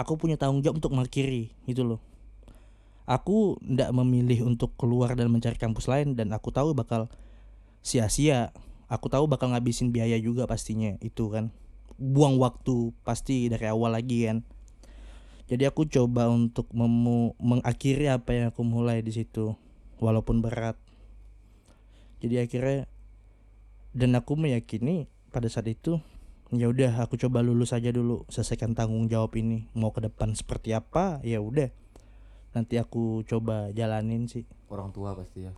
[0.00, 2.00] aku punya tanggung jawab untuk mengakhiri gitu loh.
[3.04, 7.12] Aku ndak memilih untuk keluar dan mencari kampus lain dan aku tahu bakal
[7.84, 8.56] sia-sia.
[8.88, 11.52] Aku tahu bakal ngabisin biaya juga pastinya itu kan.
[12.00, 14.40] Buang waktu pasti dari awal lagi kan.
[15.44, 19.52] Jadi aku coba untuk memu mengakhiri apa yang aku mulai di situ
[20.00, 20.80] walaupun berat.
[22.24, 22.88] Jadi akhirnya
[23.92, 26.00] dan aku meyakini pada saat itu
[26.56, 29.68] ya udah aku coba lulus aja dulu selesaikan tanggung jawab ini.
[29.76, 31.83] Mau ke depan seperti apa ya udah
[32.54, 34.46] nanti aku coba jalanin sih.
[34.70, 35.52] Orang tua pasti ya.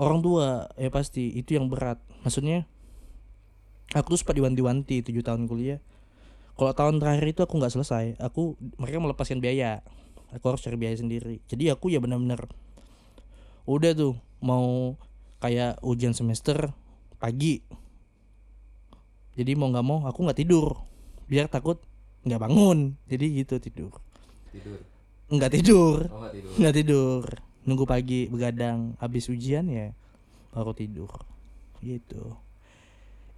[0.00, 1.30] Orang tua ya pasti.
[1.36, 2.00] Itu yang berat.
[2.24, 2.64] Maksudnya
[3.92, 5.78] aku tuh sempat diwanti-wanti tujuh tahun kuliah.
[6.56, 8.16] Kalau tahun terakhir itu aku nggak selesai.
[8.18, 9.84] Aku mereka melepaskan biaya.
[10.32, 11.44] Aku harus cari biaya sendiri.
[11.44, 12.48] Jadi aku ya benar-benar
[13.62, 14.96] udah tuh mau
[15.38, 16.72] kayak ujian semester
[17.20, 17.60] pagi.
[19.36, 20.80] Jadi mau nggak mau aku nggak tidur.
[21.28, 21.84] Biar takut
[22.24, 22.96] nggak bangun.
[23.04, 23.92] Jadi gitu tidur.
[24.48, 24.91] Tidur
[25.32, 25.98] nggak tidur.
[26.12, 26.52] Oh nggak tidur.
[26.60, 27.24] Nggak tidur.
[27.64, 29.96] Nunggu pagi begadang habis ujian ya
[30.52, 31.08] baru tidur.
[31.80, 32.36] Gitu.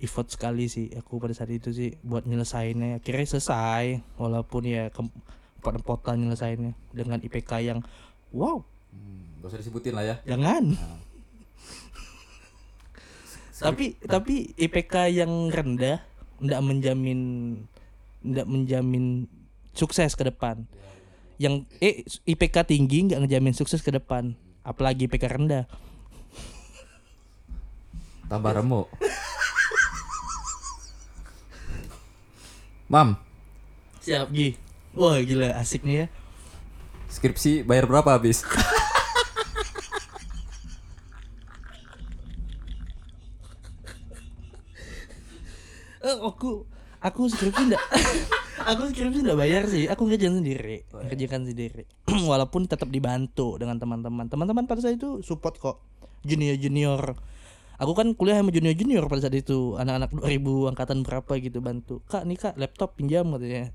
[0.02, 2.98] Effort sekali sih aku pada saat itu sih buat nyelesainnya.
[2.98, 7.80] Akhirnya selesai walaupun ya kempot-empotan nyelesainnya dengan IPK yang
[8.34, 8.58] wow.
[8.90, 10.16] Hmm, gak usah disebutin lah ya.
[10.26, 10.74] Jangan.
[10.74, 11.00] Nah.
[13.70, 16.02] tapi tapi IPK yang rendah
[16.42, 17.20] ndak menjamin
[18.26, 19.30] ndak menjamin
[19.72, 20.66] sukses ke depan
[21.38, 24.34] yang eh IPK tinggi nggak ngejamin sukses ke depan.
[24.64, 25.64] Apalagi IPK rendah.
[28.30, 28.88] Tambah remuk.
[32.88, 33.18] Mam.
[34.00, 34.30] Siap.
[34.32, 34.56] Gi.
[34.94, 36.06] Wah gila asik nih ya.
[37.10, 38.46] Skripsi bayar berapa habis?
[46.04, 46.68] Eh, aku
[47.00, 47.80] aku skripsi enggak
[48.62, 49.90] aku skripsi enggak bayar sih.
[49.90, 50.86] Aku kerjain sendiri.
[50.86, 51.84] Kerjakan sendiri.
[52.30, 54.30] Walaupun tetap dibantu dengan teman-teman.
[54.30, 55.82] Teman-teman pada saat itu support kok.
[56.22, 57.18] Junior junior.
[57.74, 59.74] Aku kan kuliah sama junior junior pada saat itu.
[59.74, 62.00] Anak-anak 2000 angkatan berapa gitu bantu.
[62.06, 63.74] Kak nih kak laptop pinjam katanya.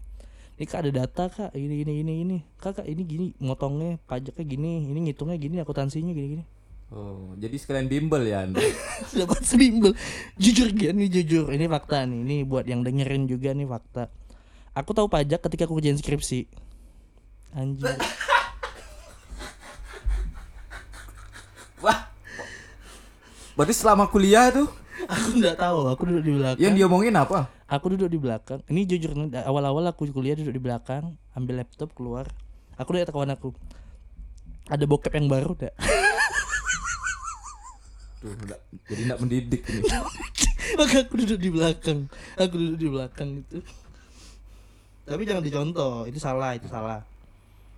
[0.59, 1.51] Ini kak ada data kak.
[1.51, 2.37] Ini ini ini ini.
[2.57, 6.45] Kak kak ini gini motongnya pajaknya gini ini ngitungnya gini akuntansinya gini gini.
[6.89, 8.57] Oh jadi sekalian bimbel ya anda?
[9.19, 9.93] Dapat sebimbel
[10.41, 11.45] jujur gian nih jujur.
[11.53, 12.19] Ini fakta nih.
[12.25, 14.09] Ini buat yang dengerin juga nih fakta
[14.79, 16.47] aku tahu pajak ketika aku kerjain skripsi.
[17.51, 17.89] Anjir
[21.83, 22.07] wah.
[23.57, 24.69] Berarti selama kuliah tuh
[25.09, 26.61] aku nggak tahu aku duduk di belakang.
[26.61, 27.49] Yang diomongin apa?
[27.69, 28.59] Aku duduk di belakang.
[28.69, 29.11] Ini jujur
[29.45, 32.29] awal-awal aku kuliah duduk di belakang ambil laptop keluar.
[32.79, 33.51] Aku lihat kawan aku.
[34.69, 35.73] Ada bokep yang baru dah
[38.19, 39.81] Tuh, nggak- jadi nggak mendidik ini.
[40.79, 42.05] Maka aku duduk di belakang.
[42.37, 43.63] Aku duduk di belakang itu
[45.09, 47.01] tapi jangan dicontoh itu salah itu salah.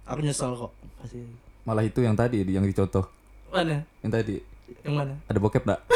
[0.04, 1.24] Aku nyesel kok pasti
[1.64, 3.08] malah itu yang tadi yang dicontoh.
[3.48, 3.88] Mana?
[4.04, 4.36] Yang tadi.
[4.84, 5.14] Yang mana?
[5.32, 5.82] Ada bokep nggak?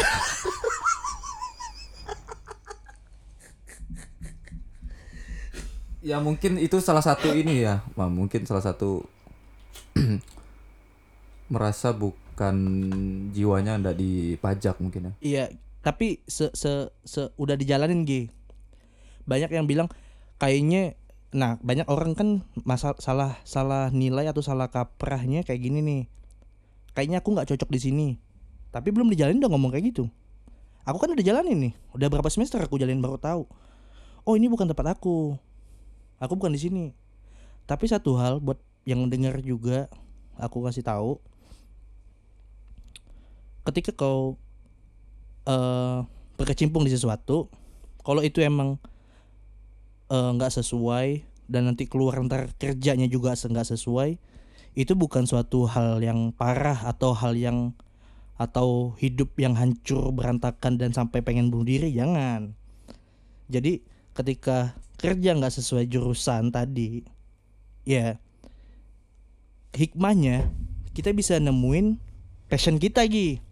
[6.06, 9.10] Ya mungkin itu salah satu ini ya Mam, mungkin salah satu
[11.54, 12.56] merasa bukan
[13.34, 15.13] jiwanya ndak dipajak mungkin ya.
[15.17, 15.45] Iya
[15.82, 18.30] tapi se se se udah dijalanin G
[19.30, 19.86] banyak yang bilang
[20.41, 20.98] kayaknya
[21.36, 26.02] nah banyak orang kan masalah salah salah nilai atau salah kaprahnya kayak gini nih.
[26.95, 28.08] Kayaknya aku nggak cocok di sini.
[28.71, 30.08] Tapi belum dijalanin udah ngomong kayak gitu.
[30.88, 31.74] Aku kan udah jalanin nih.
[31.91, 33.43] Udah berapa semester aku jalanin baru tahu.
[34.24, 35.36] Oh ini bukan tempat aku.
[36.24, 36.86] Aku bukan di sini.
[37.67, 39.91] Tapi satu hal buat yang dengar juga
[40.39, 41.19] aku kasih tahu.
[43.67, 44.39] Ketika kau
[45.45, 46.00] eh
[46.39, 47.48] berkecimpung di sesuatu
[48.04, 48.80] kalau itu emang
[50.11, 51.07] eh, nggak sesuai
[51.45, 54.17] dan nanti keluar ntar kerjanya juga nggak sesuai
[54.75, 57.71] itu bukan suatu hal yang parah atau hal yang
[58.35, 62.51] atau hidup yang hancur berantakan dan sampai pengen bunuh diri jangan.
[63.47, 63.79] Jadi
[64.11, 67.03] ketika kerja nggak sesuai jurusan tadi
[67.87, 68.19] ya
[69.75, 70.49] hikmahnya
[70.95, 71.99] kita bisa nemuin
[72.47, 73.43] passion kita Gi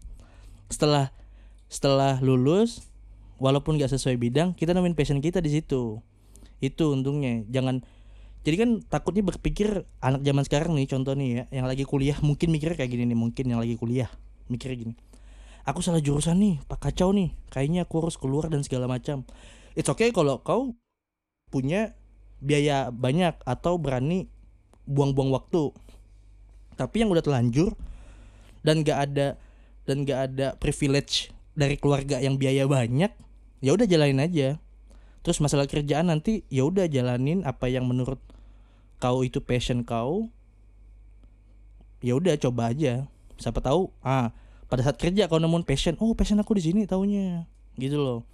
[0.71, 1.11] setelah
[1.67, 2.87] setelah lulus
[3.37, 5.99] walaupun gak sesuai bidang kita nemuin passion kita di situ
[6.63, 7.43] itu untungnya.
[7.51, 7.83] Jangan
[8.43, 12.51] jadi kan takutnya berpikir anak zaman sekarang nih contoh nih ya yang lagi kuliah mungkin
[12.51, 14.07] mikirnya kayak gini nih mungkin yang lagi kuliah
[14.47, 14.93] mikirnya gini.
[15.63, 19.23] Aku salah jurusan nih pak kacau nih kayaknya aku harus keluar dan segala macam.
[19.75, 20.75] It's okay kalau kau
[21.51, 21.95] punya
[22.43, 24.27] biaya banyak atau berani
[24.83, 25.71] buang-buang waktu.
[26.75, 27.71] Tapi yang udah telanjur
[28.65, 29.27] dan gak ada
[29.87, 33.13] dan gak ada privilege dari keluarga yang biaya banyak
[33.63, 34.57] ya udah jalanin aja
[35.23, 38.19] terus masalah kerjaan nanti ya udah jalanin apa yang menurut
[39.03, 40.31] kau itu passion kau.
[42.03, 43.07] Ya udah coba aja.
[43.39, 44.35] Siapa tahu ah
[44.67, 47.47] pada saat kerja kau nemuin passion oh passion aku di sini taunya.
[47.79, 48.27] Gitu loh.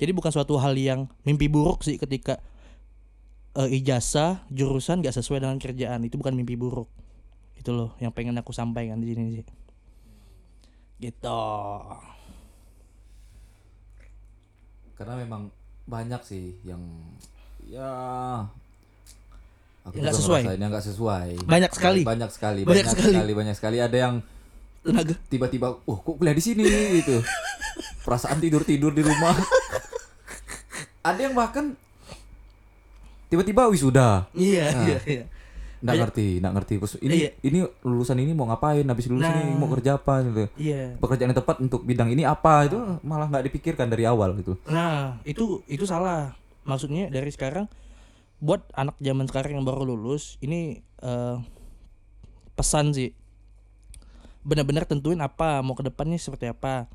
[0.00, 2.40] Jadi bukan suatu hal yang mimpi buruk sih ketika
[3.56, 6.04] eh, ijazah jurusan gak sesuai dengan kerjaan.
[6.08, 6.88] Itu bukan mimpi buruk.
[7.56, 9.46] Itu loh yang pengen aku sampaikan di sini sih.
[11.00, 11.40] Gitu.
[14.96, 15.59] Karena memang
[15.90, 16.78] banyak sih yang
[17.62, 17.90] ya
[19.82, 20.42] aku Nggak sesuai.
[20.54, 22.00] yang nggak sesuai Banyak sekali.
[22.02, 23.14] banyak sekali Banyak banyak, sekali.
[23.16, 23.32] sekali.
[23.34, 24.14] banyak sekali ada yang
[24.80, 26.64] tenaga tiba-tiba wah kok kuliah di sini
[26.96, 27.20] gitu
[28.00, 29.36] perasaan tidur tidur di rumah
[31.08, 31.76] ada yang bahkan
[33.26, 34.84] tiba-tiba wisuda iya Nah.
[34.84, 35.24] iya iya
[35.80, 36.02] nggak Banyak.
[36.04, 37.30] ngerti nggak ngerti terus ini Iya.
[37.40, 39.32] ini lulusan ini mau ngapain habis lulus Nah.
[39.34, 43.26] ini mau kerja apa gitu iya pekerjaan yang tepat untuk bidang ini apa itu malah
[43.26, 46.36] nggak dipikirkan dari awal gitu Nah, itu itu salah.
[46.62, 47.64] Maksudnya dari sekarang
[48.36, 51.36] buat anak zaman sekarang yang baru lulus, ini eh,
[52.52, 53.16] pesan sih.
[54.40, 56.88] Benar-benar tentuin apa mau ke depannya seperti apa.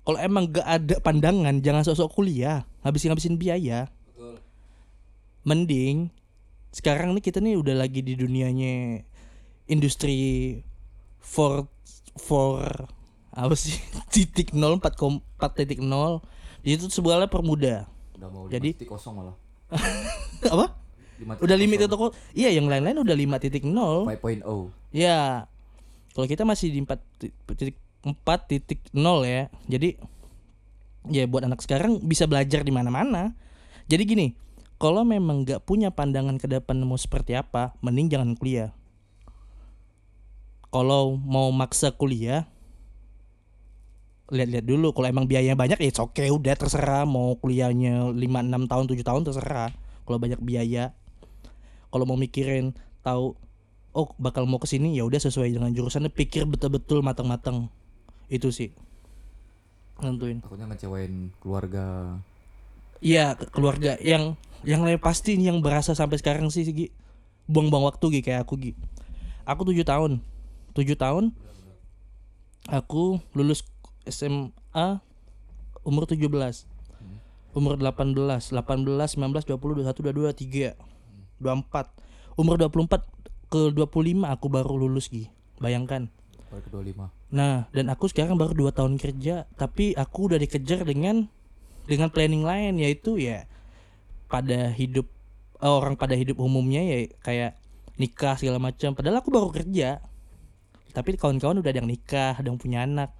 [0.00, 3.88] Kalau emang gak ada pandangan, jangan sosok kuliah, ngabisin-ngabisin biaya.
[5.42, 6.08] Mending
[6.74, 9.06] sekarang nih kita nih udah lagi di dunianya
[9.70, 10.58] industri
[11.22, 11.70] for
[12.18, 12.90] for
[13.30, 13.78] apa sih?
[14.12, 16.18] Titik nol empat kom- empat titik nol.
[16.66, 17.86] Itu sebuahnya permudah
[18.18, 19.36] udah mau Jadi- kosong malah.
[20.54, 20.66] Apa?
[21.42, 21.90] Udah titik limit kosong.
[21.90, 24.06] itu kok iya yang lain-lain udah lima titik nol.
[24.10, 24.42] 5.0
[24.94, 25.46] ya
[26.14, 27.02] kalau kita masih di empat
[27.58, 29.50] titik empat titik nol ya.
[29.66, 29.98] Jadi
[31.10, 33.34] ya buat anak sekarang bisa belajar di mana-mana.
[33.90, 34.26] Jadi gini
[34.76, 38.70] kalau memang nggak punya pandangan ke depan mau seperti apa mending jangan kuliah.
[40.74, 42.50] Kalau mau maksa kuliah
[44.34, 44.90] lihat-lihat dulu.
[44.90, 47.06] Kalau emang biayanya banyak ya oke udah terserah.
[47.06, 49.70] Mau kuliahnya 5 6 tahun 7 tahun terserah.
[50.04, 50.90] Kalau banyak biaya.
[51.94, 52.74] Kalau mau mikirin
[53.06, 53.38] tahu
[53.94, 56.10] oh bakal mau ke sini ya udah sesuai dengan jurusannya.
[56.10, 57.70] Pikir betul-betul matang-matang
[58.26, 58.74] itu sih.
[60.02, 60.42] Nentuin.
[60.42, 62.18] Takutnya ngecewain keluarga.
[62.98, 66.88] Iya ke- keluarga yang yang lain pasti yang berasa sampai sekarang sih Gi.
[67.48, 68.72] Buang-buang waktu Gi kayak aku Gi.
[69.44, 70.24] Aku tujuh tahun.
[70.74, 71.36] Tujuh tahun
[72.68, 73.64] aku lulus
[74.08, 75.00] SMA
[75.84, 76.24] umur 17
[77.54, 80.74] umur 18 18 19 20 21 22 23
[81.44, 83.04] 24 umur 24
[83.52, 85.30] ke 25 aku baru lulus Gi.
[85.62, 86.10] Bayangkan.
[86.50, 87.06] Baru kedua lima.
[87.30, 91.30] Nah, dan aku sekarang baru dua tahun kerja, tapi aku udah dikejar dengan
[91.86, 93.46] dengan planning lain yaitu ya
[94.34, 95.06] pada hidup
[95.62, 97.54] eh, orang pada hidup umumnya ya kayak
[97.94, 98.98] nikah segala macam.
[98.98, 100.02] Padahal aku baru kerja.
[100.90, 103.14] Tapi kawan-kawan udah ada yang nikah, ada yang punya anak.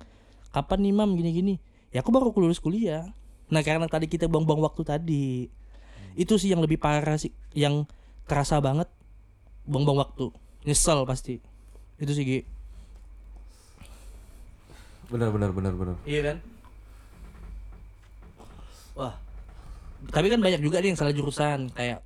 [0.51, 1.59] Kapan nih mam gini-gini?
[1.91, 3.11] Ya aku baru lulus kuliah.
[3.51, 5.51] Nah, karena tadi kita buang-buang waktu tadi.
[6.15, 7.87] Itu sih yang lebih parah sih, yang
[8.31, 8.87] kerasa banget
[9.67, 10.31] buang-buang waktu.
[10.67, 11.43] Nyesel pasti.
[11.99, 12.41] Itu sih Gi.
[15.05, 16.37] benar benar benar benar Iya kan?
[18.99, 19.24] Wah.
[20.11, 22.01] Tapi kan banyak juga nih yang salah jurusan kayak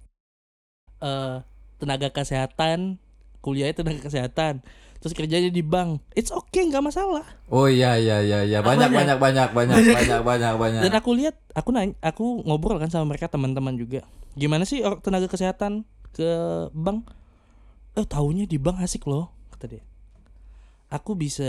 [0.99, 1.37] eh
[1.79, 2.99] tenaga kesehatan,
[3.39, 4.67] kuliahnya tenaga kesehatan,
[4.99, 6.03] terus kerjanya di bank.
[6.13, 7.23] It's okay, nggak masalah.
[7.49, 9.17] oh iya iya iya iya banyak Banyak.
[9.19, 13.15] banyak banyak banyak banyak banyak banyak Dan aku lihat, aku nanya, aku ngobrol kan sama
[13.15, 14.03] mereka teman-teman juga.
[14.35, 16.31] Gimana sih tenaga kesehatan ke
[16.75, 17.07] bank?
[17.95, 19.83] Eh, taunya di bank asik loh, kata dia.
[20.91, 21.47] Aku bisa,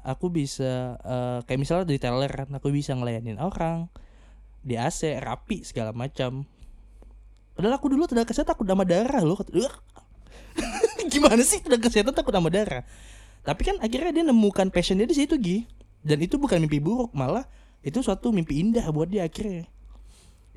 [0.00, 3.92] aku bisa eh, kayak misalnya di teller kan, aku bisa ngelayanin orang
[4.66, 6.42] di AC rapi segala macam.
[7.54, 9.38] Padahal aku dulu tenaga kesehatan takut sama darah loh.
[11.12, 12.82] Gimana sih tenaga kesehatan takut sama darah?
[13.46, 15.62] Tapi kan akhirnya dia nemukan passionnya di situ Gi.
[16.02, 17.46] Dan itu bukan mimpi buruk, malah
[17.86, 19.70] itu suatu mimpi indah buat dia akhirnya.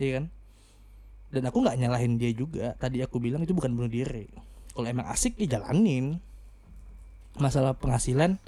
[0.01, 0.25] Iya kan?
[1.29, 2.73] Dan aku nggak nyalahin dia juga.
[2.81, 4.25] Tadi aku bilang itu bukan bunuh diri.
[4.73, 6.17] Kalau emang asik ya jalanin.
[7.37, 8.41] Masalah penghasilan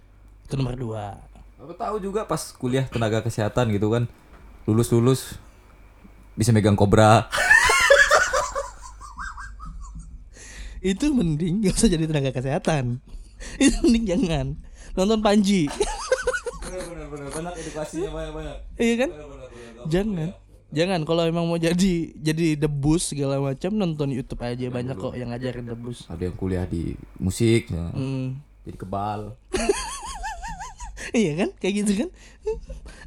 [0.50, 1.16] itu nomor dua.
[1.62, 4.10] aku tahu juga pas kuliah tenaga kesehatan gitu kan
[4.66, 5.22] lulus lulus
[6.36, 7.28] bisa megang kobra
[10.82, 12.98] Itu mending gak usah jadi tenaga kesehatan.
[13.62, 14.46] itu mending jangan
[14.98, 15.70] nonton Panji.
[16.62, 19.10] benar benar benar banyak edukasinya banyak banyak iya kan?
[19.86, 20.30] Jangan.
[20.72, 25.30] Jangan kalau emang mau jadi jadi debus segala macam nonton YouTube aja banyak kok yang
[25.30, 26.08] ngajarin debus.
[26.10, 27.92] ada yang kuliah di musik ya.
[27.92, 28.40] Hmm.
[28.64, 29.36] jadi kebal
[31.18, 32.10] iya kan kayak gitu kan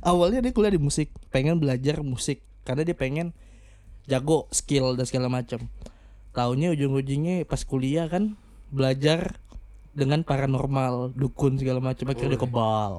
[0.04, 3.30] awalnya dia kuliah di musik pengen belajar musik karena dia pengen
[4.04, 5.68] jago skill dan segala macam
[6.32, 8.34] tahunya ujung-ujungnya pas kuliah kan
[8.68, 9.38] belajar
[9.94, 12.92] dengan paranormal dukun segala macam akhirnya dia kebal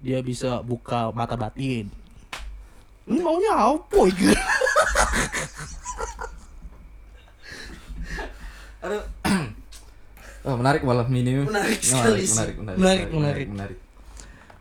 [0.00, 1.92] dia bisa buka mata batin
[3.06, 4.00] ini maunya apa
[8.82, 9.04] Aduh.
[10.46, 11.42] Oh, menarik malah ini.
[11.42, 12.38] Menarik Oh, sekali sih.
[12.38, 13.46] menarik, menarik, Menarik, menarik.
[13.50, 13.78] menarik.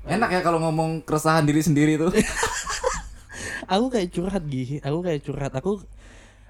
[0.03, 2.09] Enak ya kalau ngomong keresahan diri sendiri tuh.
[3.65, 5.51] aku kayak curhat gih aku kayak curhat.
[5.57, 5.81] Aku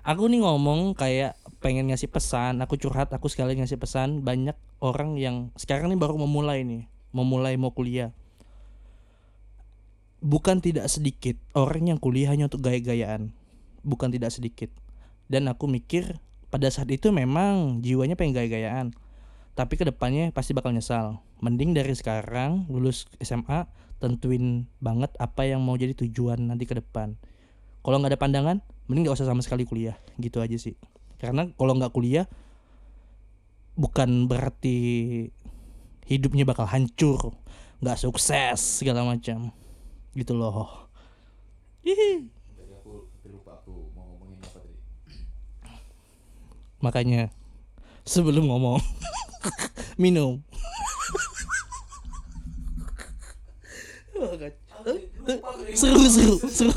[0.05, 2.61] aku nih ngomong kayak pengen ngasih pesan.
[2.61, 4.22] Aku curhat aku sekali ngasih pesan.
[4.22, 6.88] Banyak orang yang sekarang nih baru memulai nih.
[7.16, 8.11] Memulai mau kuliah.
[10.26, 13.32] Bukan tidak sedikit orang yang kuliah hanya untuk gaya-gayaan.
[13.86, 14.74] Bukan tidak sedikit.
[15.30, 16.18] Dan aku mikir
[16.49, 18.95] pada saat itu memang jiwanya pengen gaya-gayaan.
[19.55, 23.70] Tapi ke depannya pasti bakal nyesal mending dari sekarang lulus SMA
[24.02, 27.14] tentuin banget apa yang mau jadi tujuan nanti ke depan.
[27.86, 28.58] Kalau nggak ada pandangan
[28.89, 29.93] mending nggak usah sama sekali kuliah.
[30.18, 30.74] Gitu aja sih.
[31.22, 32.26] Karena kalau nggak kuliah
[33.78, 34.78] bukan berarti
[36.10, 37.38] hidupnya bakal hancur
[37.86, 39.54] nggak sukses segala macam.
[40.18, 40.89] Gitu loh.
[41.86, 42.34] Hihi.
[46.82, 47.34] Makanya
[48.06, 48.78] sebelum ngomong
[50.02, 50.46] minum
[55.73, 56.73] seru seru seru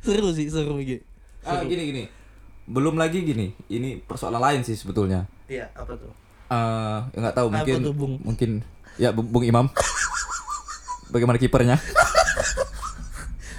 [0.00, 1.04] seru sih seru gitu
[1.42, 2.04] Ah, gini gini.
[2.64, 3.50] Belum lagi gini.
[3.66, 5.26] Ini persoalan lain sih sebetulnya.
[5.46, 6.14] iya apa tuh
[6.46, 8.14] Eh, nggak tahu Apa mungkin tuh, Bung?
[8.22, 8.50] mungkin
[8.94, 9.66] ya Bung, Imam.
[11.10, 11.82] Bagaimana kipernya?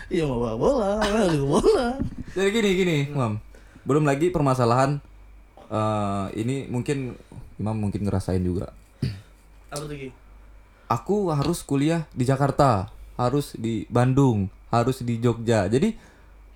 [0.07, 0.89] iya mau bawa bola
[1.35, 1.97] mau bola
[2.31, 3.35] Jadi gini gini, Imam.
[3.83, 5.03] Belum lagi permasalahan
[5.67, 7.19] eh ini mungkin
[7.57, 8.71] Imam mungkin ngerasain juga.
[9.67, 9.97] apa tuh?
[10.87, 15.65] Aku harus kuliah di Jakarta, harus di Bandung, harus di Jogja.
[15.65, 15.93] Jadi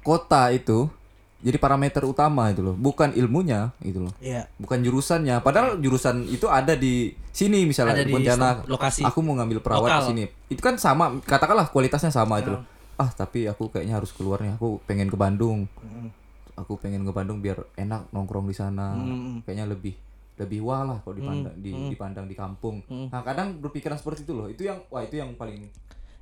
[0.01, 0.89] kota itu
[1.37, 4.09] jadi parameter utama itu loh, bukan ilmunya itu loh.
[4.17, 5.37] iya Bukan jurusannya.
[5.39, 8.55] Padahal jurusan itu ada di sini misalnya Ada di Pontianak.
[8.65, 9.05] lokasi.
[9.05, 9.99] Aku mau ngambil perawat Lokal.
[10.01, 10.23] di sini.
[10.49, 12.57] Itu kan sama, katakanlah kualitasnya sama itu Ya.
[12.57, 12.63] loh.
[12.97, 14.57] Ah, tapi aku kayaknya harus keluar nih.
[14.57, 15.69] Aku pengen ke Bandung.
[15.77, 16.09] Mm.
[16.57, 18.97] Aku pengen ke Bandung biar enak nongkrong di sana.
[18.97, 19.45] Mm.
[19.45, 19.93] Kayaknya lebih
[20.33, 21.89] lebih wah lah kalau dipandang di, Mm.
[21.93, 22.81] dipandang di kampung.
[22.83, 23.09] Mm.
[23.09, 24.49] Nah, kadang berpikiran seperti itu loh.
[24.49, 25.69] Itu yang wah itu yang paling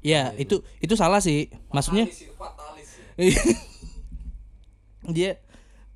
[0.05, 1.49] Iya, itu itu salah sih.
[1.73, 2.05] Maksudnya
[5.15, 5.41] dia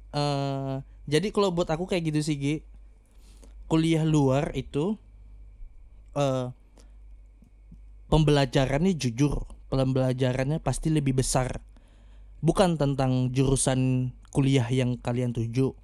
[0.10, 2.56] eh jadi kalau buat aku kayak gitu sih, Gi.
[3.70, 4.98] Kuliah luar itu
[6.18, 6.50] eh
[8.10, 11.62] pembelajarannya jujur, pembelajarannya pasti lebih besar.
[12.42, 15.78] Bukan tentang jurusan kuliah yang kalian tuju,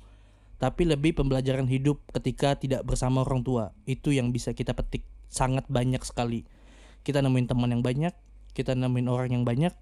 [0.58, 3.70] tapi lebih pembelajaran hidup ketika tidak bersama orang tua.
[3.86, 6.48] Itu yang bisa kita petik sangat banyak sekali.
[7.06, 8.12] Kita nemuin teman yang banyak,
[8.58, 9.74] kita nemuin orang yang banyak,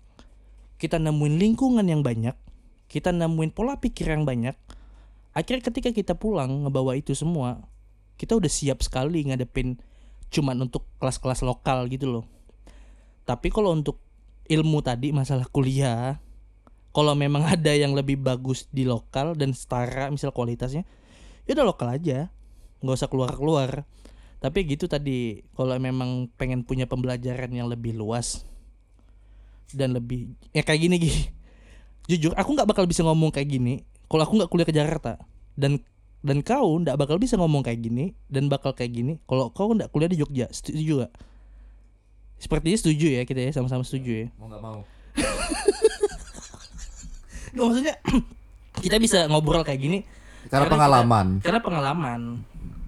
[0.75, 2.35] kita nemuin lingkungan yang banyak,
[2.91, 4.53] kita nemuin pola pikir yang banyak.
[5.31, 7.63] Akhirnya ketika kita pulang ngebawa itu semua,
[8.19, 9.79] kita udah siap sekali ngadepin
[10.33, 12.25] cuman untuk kelas-kelas lokal gitu loh.
[13.23, 14.01] Tapi kalau untuk
[14.49, 16.19] ilmu tadi masalah kuliah,
[16.91, 20.83] kalau memang ada yang lebih bagus di lokal dan setara misal kualitasnya,
[21.47, 22.27] ya udah lokal aja,
[22.83, 23.87] nggak usah keluar-keluar.
[24.43, 28.43] Tapi gitu tadi, kalau memang pengen punya pembelajaran yang lebih luas
[29.71, 31.23] dan lebih ya kayak gini gini.
[32.05, 35.15] Jujur, aku nggak bakal bisa ngomong kayak gini kalau aku nggak kuliah ke Jakarta
[35.55, 35.79] dan
[36.19, 39.87] dan kau nggak bakal bisa ngomong kayak gini dan bakal kayak gini kalau kau nggak
[39.87, 40.51] kuliah di Jogja.
[40.51, 41.13] Setuju gak?
[42.35, 44.27] Sepertinya setuju ya kita ya sama-sama setuju ya.
[44.35, 44.79] mau nggak mau.
[47.53, 47.95] Nggak, maksudnya
[48.83, 49.99] kita bisa ngobrol kayak gini
[50.49, 51.27] Karena kita- pengalaman.
[51.39, 52.19] karena pengalaman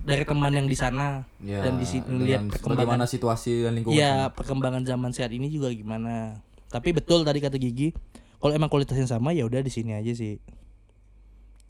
[0.06, 3.74] dari teman yang di sana Ya, dan di sini dengan lihat perkembangan bagaimana situasi dan
[3.74, 3.98] lingkungan.
[3.98, 6.38] Iya perkembangan zaman saat ini juga gimana.
[6.70, 7.90] Tapi betul tadi kata Gigi,
[8.38, 10.38] kalau emang kualitasnya sama ya udah di sini aja sih.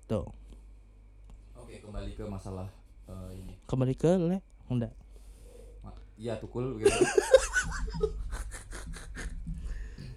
[0.06, 0.28] Tuh
[1.56, 2.68] Oke, kembali ke masalah
[3.08, 3.56] eh, ini.
[3.66, 4.92] kembali ke le, enggak.
[5.80, 6.92] Ma- Iya, tukul gitu.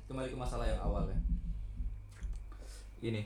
[0.05, 1.19] kembali ke masalah yang awal ya.
[2.99, 3.23] Ini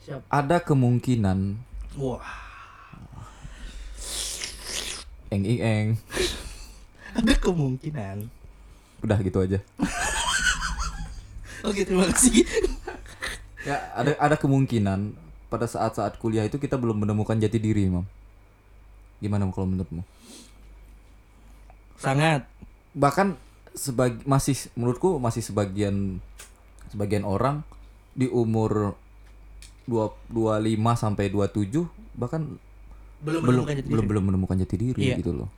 [0.00, 0.22] Siap.
[0.28, 1.58] ada kemungkinan
[1.98, 2.49] Wah.
[5.30, 5.86] Eng eng.
[7.14, 8.26] Ada kemungkinan.
[9.02, 9.58] Udah gitu aja.
[11.68, 12.46] Oke terima kasih.
[13.66, 15.12] Ya, ada ada kemungkinan
[15.52, 18.06] pada saat-saat kuliah itu kita belum menemukan jati diri, Mam.
[19.20, 20.02] Gimana kalau menurutmu?
[22.00, 22.48] Sangat.
[22.90, 23.38] bahkan
[23.70, 26.18] sebagi masih menurutku masih sebagian
[26.90, 27.62] sebagian orang
[28.18, 28.98] di umur
[29.86, 31.86] dua 25 sampai 27
[32.18, 32.58] bahkan
[33.20, 34.10] Belum belum menemukan jati belum diri.
[34.10, 35.16] belum menemukan jati diri Iya.
[35.20, 35.48] gitu loh.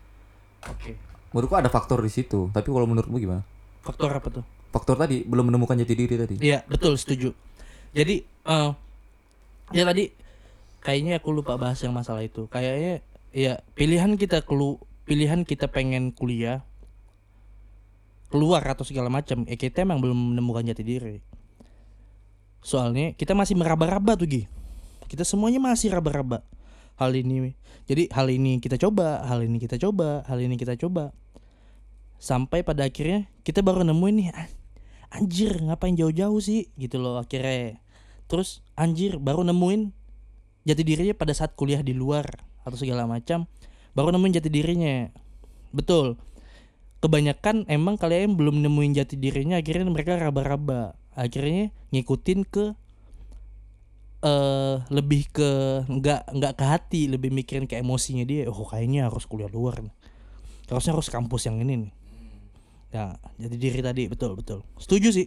[0.66, 0.92] Oke.
[1.32, 3.40] menurutku ada faktor di situ tapi kalau menurutmu gimana
[3.80, 7.32] faktor apa tuh faktor tadi belum menemukan jati diri tadi Iya betul setuju.
[7.92, 8.70] Jadi eh
[9.72, 10.12] ya tadi
[10.80, 12.44] kayaknya aku lupa bahas yang masalah itu.
[12.46, 13.00] Kayaknya
[13.32, 16.60] ya pilihan kita kelu pilihan kita pengen kuliah
[18.28, 19.44] keluar atau segala macam.
[19.44, 21.16] Eh kita emang belum menemukan jati diri.
[22.60, 24.42] Soalnya kita masih meraba-raba tuh Gi.
[25.08, 26.40] Kita semuanya masih raba-raba.
[26.96, 27.56] Hal ini.
[27.88, 31.10] Jadi hal ini kita coba, hal ini kita coba, hal ini kita coba.
[32.22, 34.46] Sampai pada akhirnya kita baru nemuin nih "Ah,
[35.10, 36.70] anjir ngapain jauh-jauh sih?
[36.78, 37.82] Gitu loh akhirnya.
[38.30, 39.90] Terus anjir baru nemuin
[40.62, 42.24] jati dirinya pada saat kuliah di luar
[42.62, 43.50] atau segala macam.
[43.92, 45.10] Baru nemuin jati dirinya.
[45.74, 46.16] Betul.
[47.02, 50.94] Kebanyakan emang kalian belum nemuin jati dirinya akhirnya mereka raba-raba.
[51.12, 52.78] Akhirnya ngikutin ke
[54.22, 55.50] eh lebih ke
[55.90, 58.46] nggak nggak ke hati lebih mikirin ke emosinya dia.
[58.46, 59.94] Oh kayaknya harus kuliah luar nih.
[60.70, 61.92] Harusnya harus kampus yang ini nih.
[62.94, 63.04] Ya
[63.36, 64.62] jadi diri tadi betul betul.
[64.78, 65.26] Setuju sih.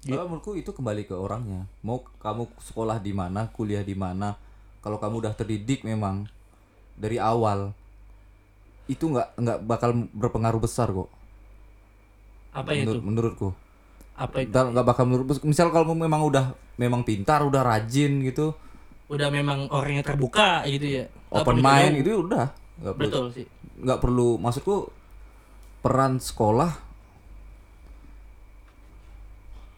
[0.00, 1.68] Kalau menurutku itu kembali ke orangnya.
[1.84, 4.32] Mau kamu sekolah di mana, kuliah di mana,
[4.80, 6.24] kalau kamu udah terdidik memang
[6.96, 7.76] dari awal
[8.88, 11.08] itu nggak nggak bakal berpengaruh besar kok.
[12.50, 12.82] apa itu?
[12.82, 13.48] Menurut, menurutku.
[14.20, 14.52] Apa itu?
[14.52, 18.52] Nggak nggak bakal menurut misal kalau memang udah memang pintar, udah rajin gitu,
[19.08, 21.04] udah memang orangnya terbuka gitu ya?
[21.32, 22.52] Open mind itu udah.
[22.80, 23.46] Nggak perlu betul sih.
[23.80, 24.92] nggak perlu maksudku
[25.80, 26.76] peran sekolah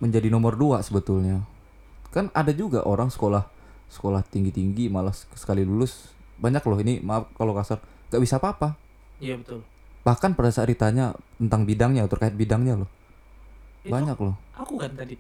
[0.03, 1.47] menjadi nomor dua sebetulnya.
[2.11, 3.47] Kan ada juga orang sekolah
[3.89, 6.11] sekolah tinggi tinggi malah sekali lulus.
[6.43, 7.79] Banyak loh ini maaf kalau kasar
[8.11, 8.69] nggak bisa apa apa
[9.23, 9.63] iya betul.
[10.03, 12.91] Bahkan pada saat ditanya tentang bidangnya terkait bidangnya loh
[13.83, 14.35] Itu banyak loh.
[14.55, 15.19] aku kan tadi.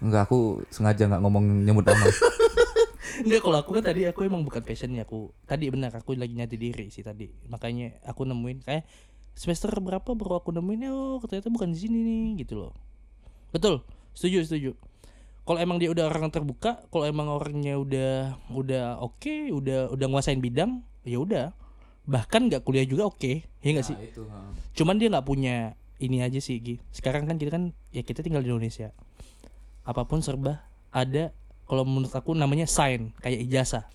[0.00, 2.06] Enggak aku sengaja nggak ngomong nyebut nama.
[3.26, 6.56] Enggak kalau aku kan tadi aku emang bukan passionnya aku tadi benar aku lagi nyati
[6.56, 7.28] diri sih tadi.
[7.50, 8.86] Makanya aku nemuin kayak
[9.36, 12.72] semester berapa baru aku nemuin oh ternyata bukan di sini nih gitu loh.
[13.52, 13.84] Betul
[14.16, 14.72] setuju setuju.
[15.44, 20.40] Kalau emang dia udah orang terbuka kalau emang orangnya udah udah oke udah udah nguasain
[20.40, 21.52] bidang ya udah.
[22.08, 23.98] Bahkan nggak kuliah juga oke ya nggak sih?
[23.98, 24.48] Nah, itu ha.
[24.78, 26.80] cuman dia nggak punya ini aja sih Gi.
[26.90, 28.90] sekarang kan kita kan ya kita tinggal di Indonesia.
[29.84, 31.30] Apa pun serba ada
[31.68, 33.86] kalau menurut aku namanya sign kayak ijazah.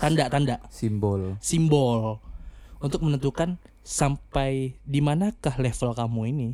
[0.00, 1.36] Tanda-tanda simbol.
[1.38, 2.18] Simbol.
[2.82, 6.48] Untuk menentukan sampai di manakah level kamu ini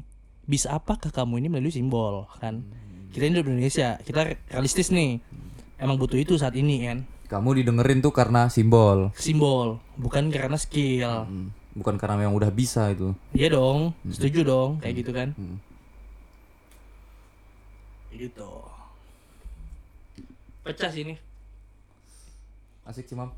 [0.48, 2.64] bisa apakah kamu ini melalui simbol kan?
[3.12, 5.22] Kita ini di Indonesia kita realistis nih.
[5.78, 7.06] Emang butuh itu saat ini kan?
[7.28, 9.12] Kamu didengerin tuh karena simbol.
[9.14, 11.28] Simbol bukan karena skill.
[11.28, 15.28] Hmm, bukan karena memang udah bisa itu Iya dong, setuju dong, kayak gitu kan.
[15.36, 15.58] Hmm.
[18.12, 18.50] Gitu.
[20.64, 21.14] Pecah sini.
[22.88, 23.36] asik sih mam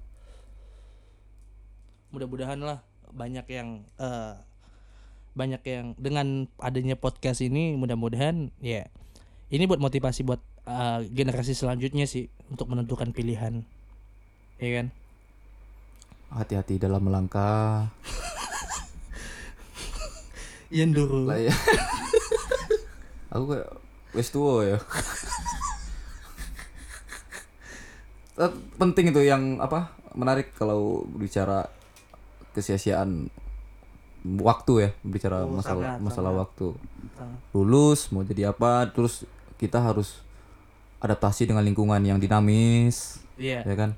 [2.15, 2.79] Mudah-mudahan lah
[3.11, 4.35] banyak yang eh
[5.35, 8.87] banyak yang dengan adanya podcast ini mudah-mudahan ya
[9.51, 13.67] ini buat motivasi buat eh, generasi selanjutnya sih untuk menentukan pilihan.
[14.63, 14.87] Ya kan?
[16.31, 17.89] Hati-hati dalam melangkah
[20.71, 21.27] Iya dulu.
[21.27, 21.51] lah ya
[23.29, 23.69] aku kayak
[24.13, 24.77] wes tua ya
[28.77, 31.67] penting itu yang apa menarik kalau bicara
[32.53, 33.29] kesia-siaan
[34.39, 36.43] waktu ya bicara Oh, masalah sangat, masalah sangat.
[36.43, 36.67] waktu
[37.15, 37.39] Sangat.
[37.51, 39.23] lulus mau jadi apa terus
[39.57, 40.19] kita harus
[40.99, 43.65] adaptasi dengan lingkungan yang dinamis Iya.
[43.65, 43.91] ya kan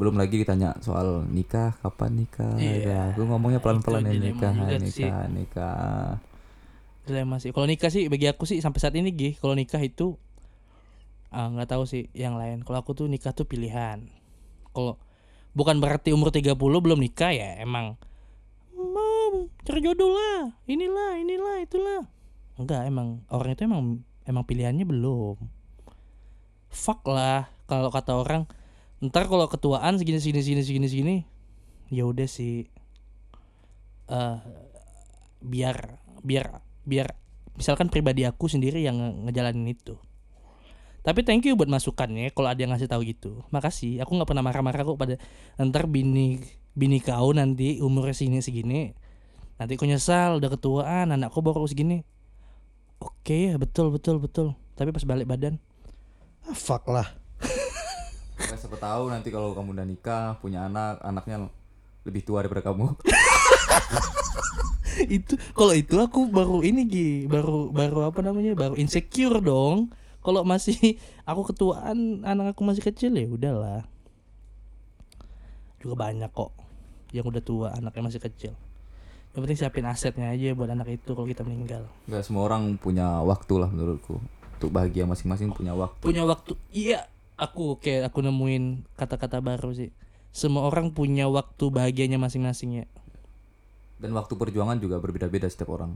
[0.00, 3.02] belum lagi ditanya soal nikah kapan nikah Iya, ya.
[3.12, 6.16] Aku ngomongnya pelan-pelan itu ya nikah nikah nikah.
[7.04, 7.52] Dilema sih.
[7.52, 10.16] Kalau nikah sih bagi aku sih sampai saat ini gih kalau nikah itu
[11.28, 12.64] ah, nggak tahu sih yang lain.
[12.64, 14.08] Kalau aku tuh nikah tuh pilihan.
[14.72, 14.96] Kalau
[15.52, 18.00] bukan berarti umur 30 belum nikah ya emang
[18.72, 22.08] mau cari jodoh lah inilah inilah itulah.
[22.56, 25.36] Enggak emang orang itu emang emang pilihannya belum.
[26.72, 28.48] Fuck lah kalau kata orang
[29.00, 31.16] ntar kalau ketuaan segini segini segini segini segini
[31.88, 32.68] ya udah sih.
[34.08, 34.38] Eh
[35.40, 37.16] biar biar biar
[37.56, 39.96] misalkan pribadi aku sendiri yang nge- ngejalanin itu.
[41.00, 43.40] Tapi thank you buat masukannya kalau ada yang ngasih tahu gitu.
[43.48, 45.16] Makasih aku nggak pernah marah-marah kok pada
[45.56, 46.44] ntar bini
[46.76, 48.92] bini kau nanti umurnya segini segini.
[49.56, 52.04] Nanti kau nyesal udah ketuaan anakku baru segini.
[53.00, 54.52] Oke ya betul betul betul.
[54.76, 55.56] Tapi pas balik badan
[56.48, 57.19] ah, fuck lah
[58.60, 61.48] siapa tahu nanti kalau kamu udah nikah punya anak anaknya
[62.04, 62.92] lebih tua daripada kamu.
[65.08, 67.10] Itu kalau itu aku baru ini Gi.
[67.24, 68.52] Baru baru apa namanya?
[68.52, 69.88] Baru insecure dong.
[70.20, 70.76] Kalau masih
[71.30, 73.88] aku ketuaan anak aku masih kecil ya udahlah.
[75.80, 76.52] Juga banyak kok
[77.16, 78.52] yang udah tua anaknya masih kecil.
[79.32, 81.88] Yang penting siapin asetnya aja buat anak itu kalau kita meninggal.
[82.04, 84.20] Nggak semua orang punya waktu lah menurutku.
[84.60, 86.04] Untuk bahagia masing-masing punya waktu.
[86.04, 87.08] punya waktu iya
[87.40, 89.88] aku kayak aku nemuin kata-kata baru sih
[90.30, 92.86] semua orang punya waktu bahagianya masing-masing ya
[94.00, 95.92] Dan waktu perjuangan juga berbeda-beda setiap orang.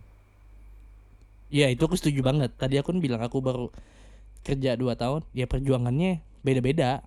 [1.49, 2.53] Iya itu aku setuju banget.
[2.53, 3.73] Tadi aku bilang aku baru
[4.45, 5.25] kerja 2 tahun.
[5.33, 7.01] Ya perjuangannya beda-beda.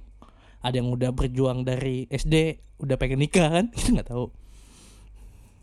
[0.66, 3.70] Ada yang udah berjuang dari SD udah pengen nikah kan?
[3.70, 4.26] Kita nggak tahu.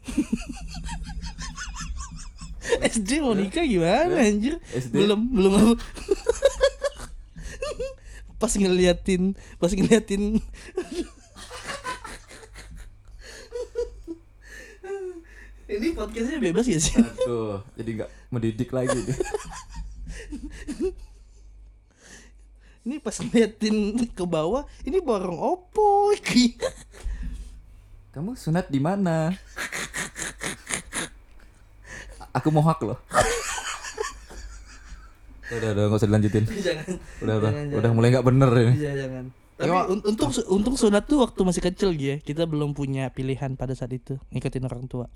[2.95, 4.63] SD mau nikah gimana anjir?
[4.71, 5.03] SD?
[5.03, 5.75] Belum belum.
[8.41, 10.39] pas ngeliatin pas ngeliatin
[15.65, 19.19] ini podcastnya bebas ya sih Aduh, jadi nggak mendidik lagi nih.
[22.85, 26.53] Ini pas ngeliatin ke bawah, ini borong opo iki.
[28.13, 29.33] Kamu sunat di mana?
[32.37, 33.01] Aku mau hak loh.
[35.57, 36.45] Udah, udah, nggak usah dilanjutin.
[36.67, 36.87] jangan.
[37.21, 38.73] Udah, udah, Jangan, udah mulai nggak bener ini.
[38.77, 39.25] Iya, jangan.
[39.55, 42.17] Tapi un- untung untung sunat tuh waktu masih kecil gitu ya.
[42.19, 45.07] Kita belum punya pilihan pada saat itu ngikutin orang tua.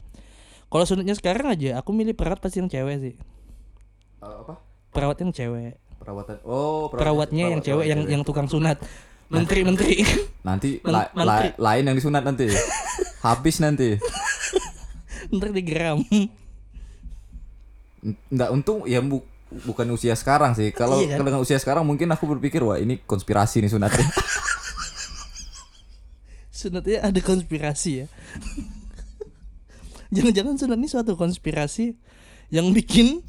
[0.64, 3.14] Kalau sunatnya sekarang aja, aku milih perawat pasti yang cewek sih.
[4.18, 4.60] Eh, apa?
[4.90, 5.74] Perawat yang cewek.
[5.98, 6.38] Perawatan.
[6.42, 8.12] Oh, perawat- Perawatnya yang perawat- cewek yang cewek.
[8.14, 8.78] yang tukang sunat.
[9.28, 10.06] Menteri-menteri.
[10.48, 11.48] nanti Men- la- la- menteri.
[11.58, 12.46] lain yang disunat nanti.
[13.20, 13.98] Habis nanti.
[15.34, 16.00] Ntar digeram.
[18.30, 19.26] Enggak untung ya bu-
[19.64, 20.68] bukan usia sekarang sih.
[20.70, 21.24] Kalau Iya kan?
[21.24, 24.04] dengan usia sekarang mungkin aku berpikir wah ini konspirasi nih sunatnya.
[26.50, 28.06] Sunatnya ada konspirasi ya.
[30.10, 31.94] Jangan-jangan sunat ini suatu konspirasi
[32.50, 33.22] yang bikin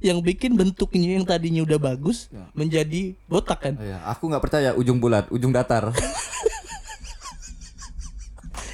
[0.00, 2.46] yang bikin bentuknya yang tadinya udah bagus Ya.
[2.54, 3.74] menjadi botak kan.
[3.74, 5.90] Oh, ya, aku nggak percaya ujung bulat, ujung datar.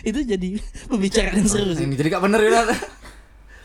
[0.07, 1.83] Itu jadi pembicaraan seru sih.
[1.83, 2.63] Ini jadi gak bener ya.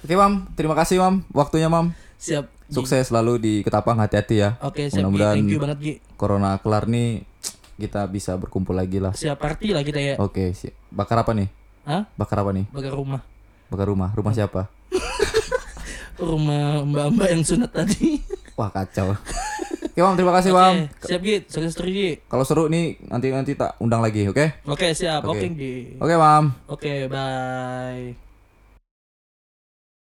[0.01, 1.93] Oke mam, terima kasih mam, waktunya mam.
[2.17, 2.49] Siap.
[2.72, 4.55] Sukses selalu di Ketapang, hati-hati ya.
[4.63, 4.95] Oke, siap.
[4.95, 5.03] Gi.
[5.03, 5.93] Mudah-mudahan Thank you banget Gi.
[6.15, 7.28] corona kelar nih
[7.76, 9.11] kita bisa berkumpul lagi lah.
[9.11, 10.15] Siap party lah kita ya.
[10.24, 11.51] Oke, si bakar apa nih?
[11.84, 12.07] Hah?
[12.15, 12.65] Bakar apa nih?
[12.72, 13.22] Bakar rumah.
[13.67, 14.09] Bakar rumah.
[14.15, 14.61] Rumah siapa?
[16.22, 18.22] Rumah mbak-mbak yang sunat tadi.
[18.59, 19.17] Wah kacau.
[19.91, 20.53] Oke mam, terima kasih.
[20.53, 21.36] Oke, siap Gi.
[21.49, 22.09] Sukses terus Gi.
[22.30, 24.63] Kalau seru nih nanti nanti tak undang lagi, oke?
[24.69, 25.26] Oke, siap.
[25.26, 25.43] Oke.
[25.43, 25.76] Oke, Gi.
[25.97, 26.55] Oke mam.
[26.69, 28.30] Oke, bye.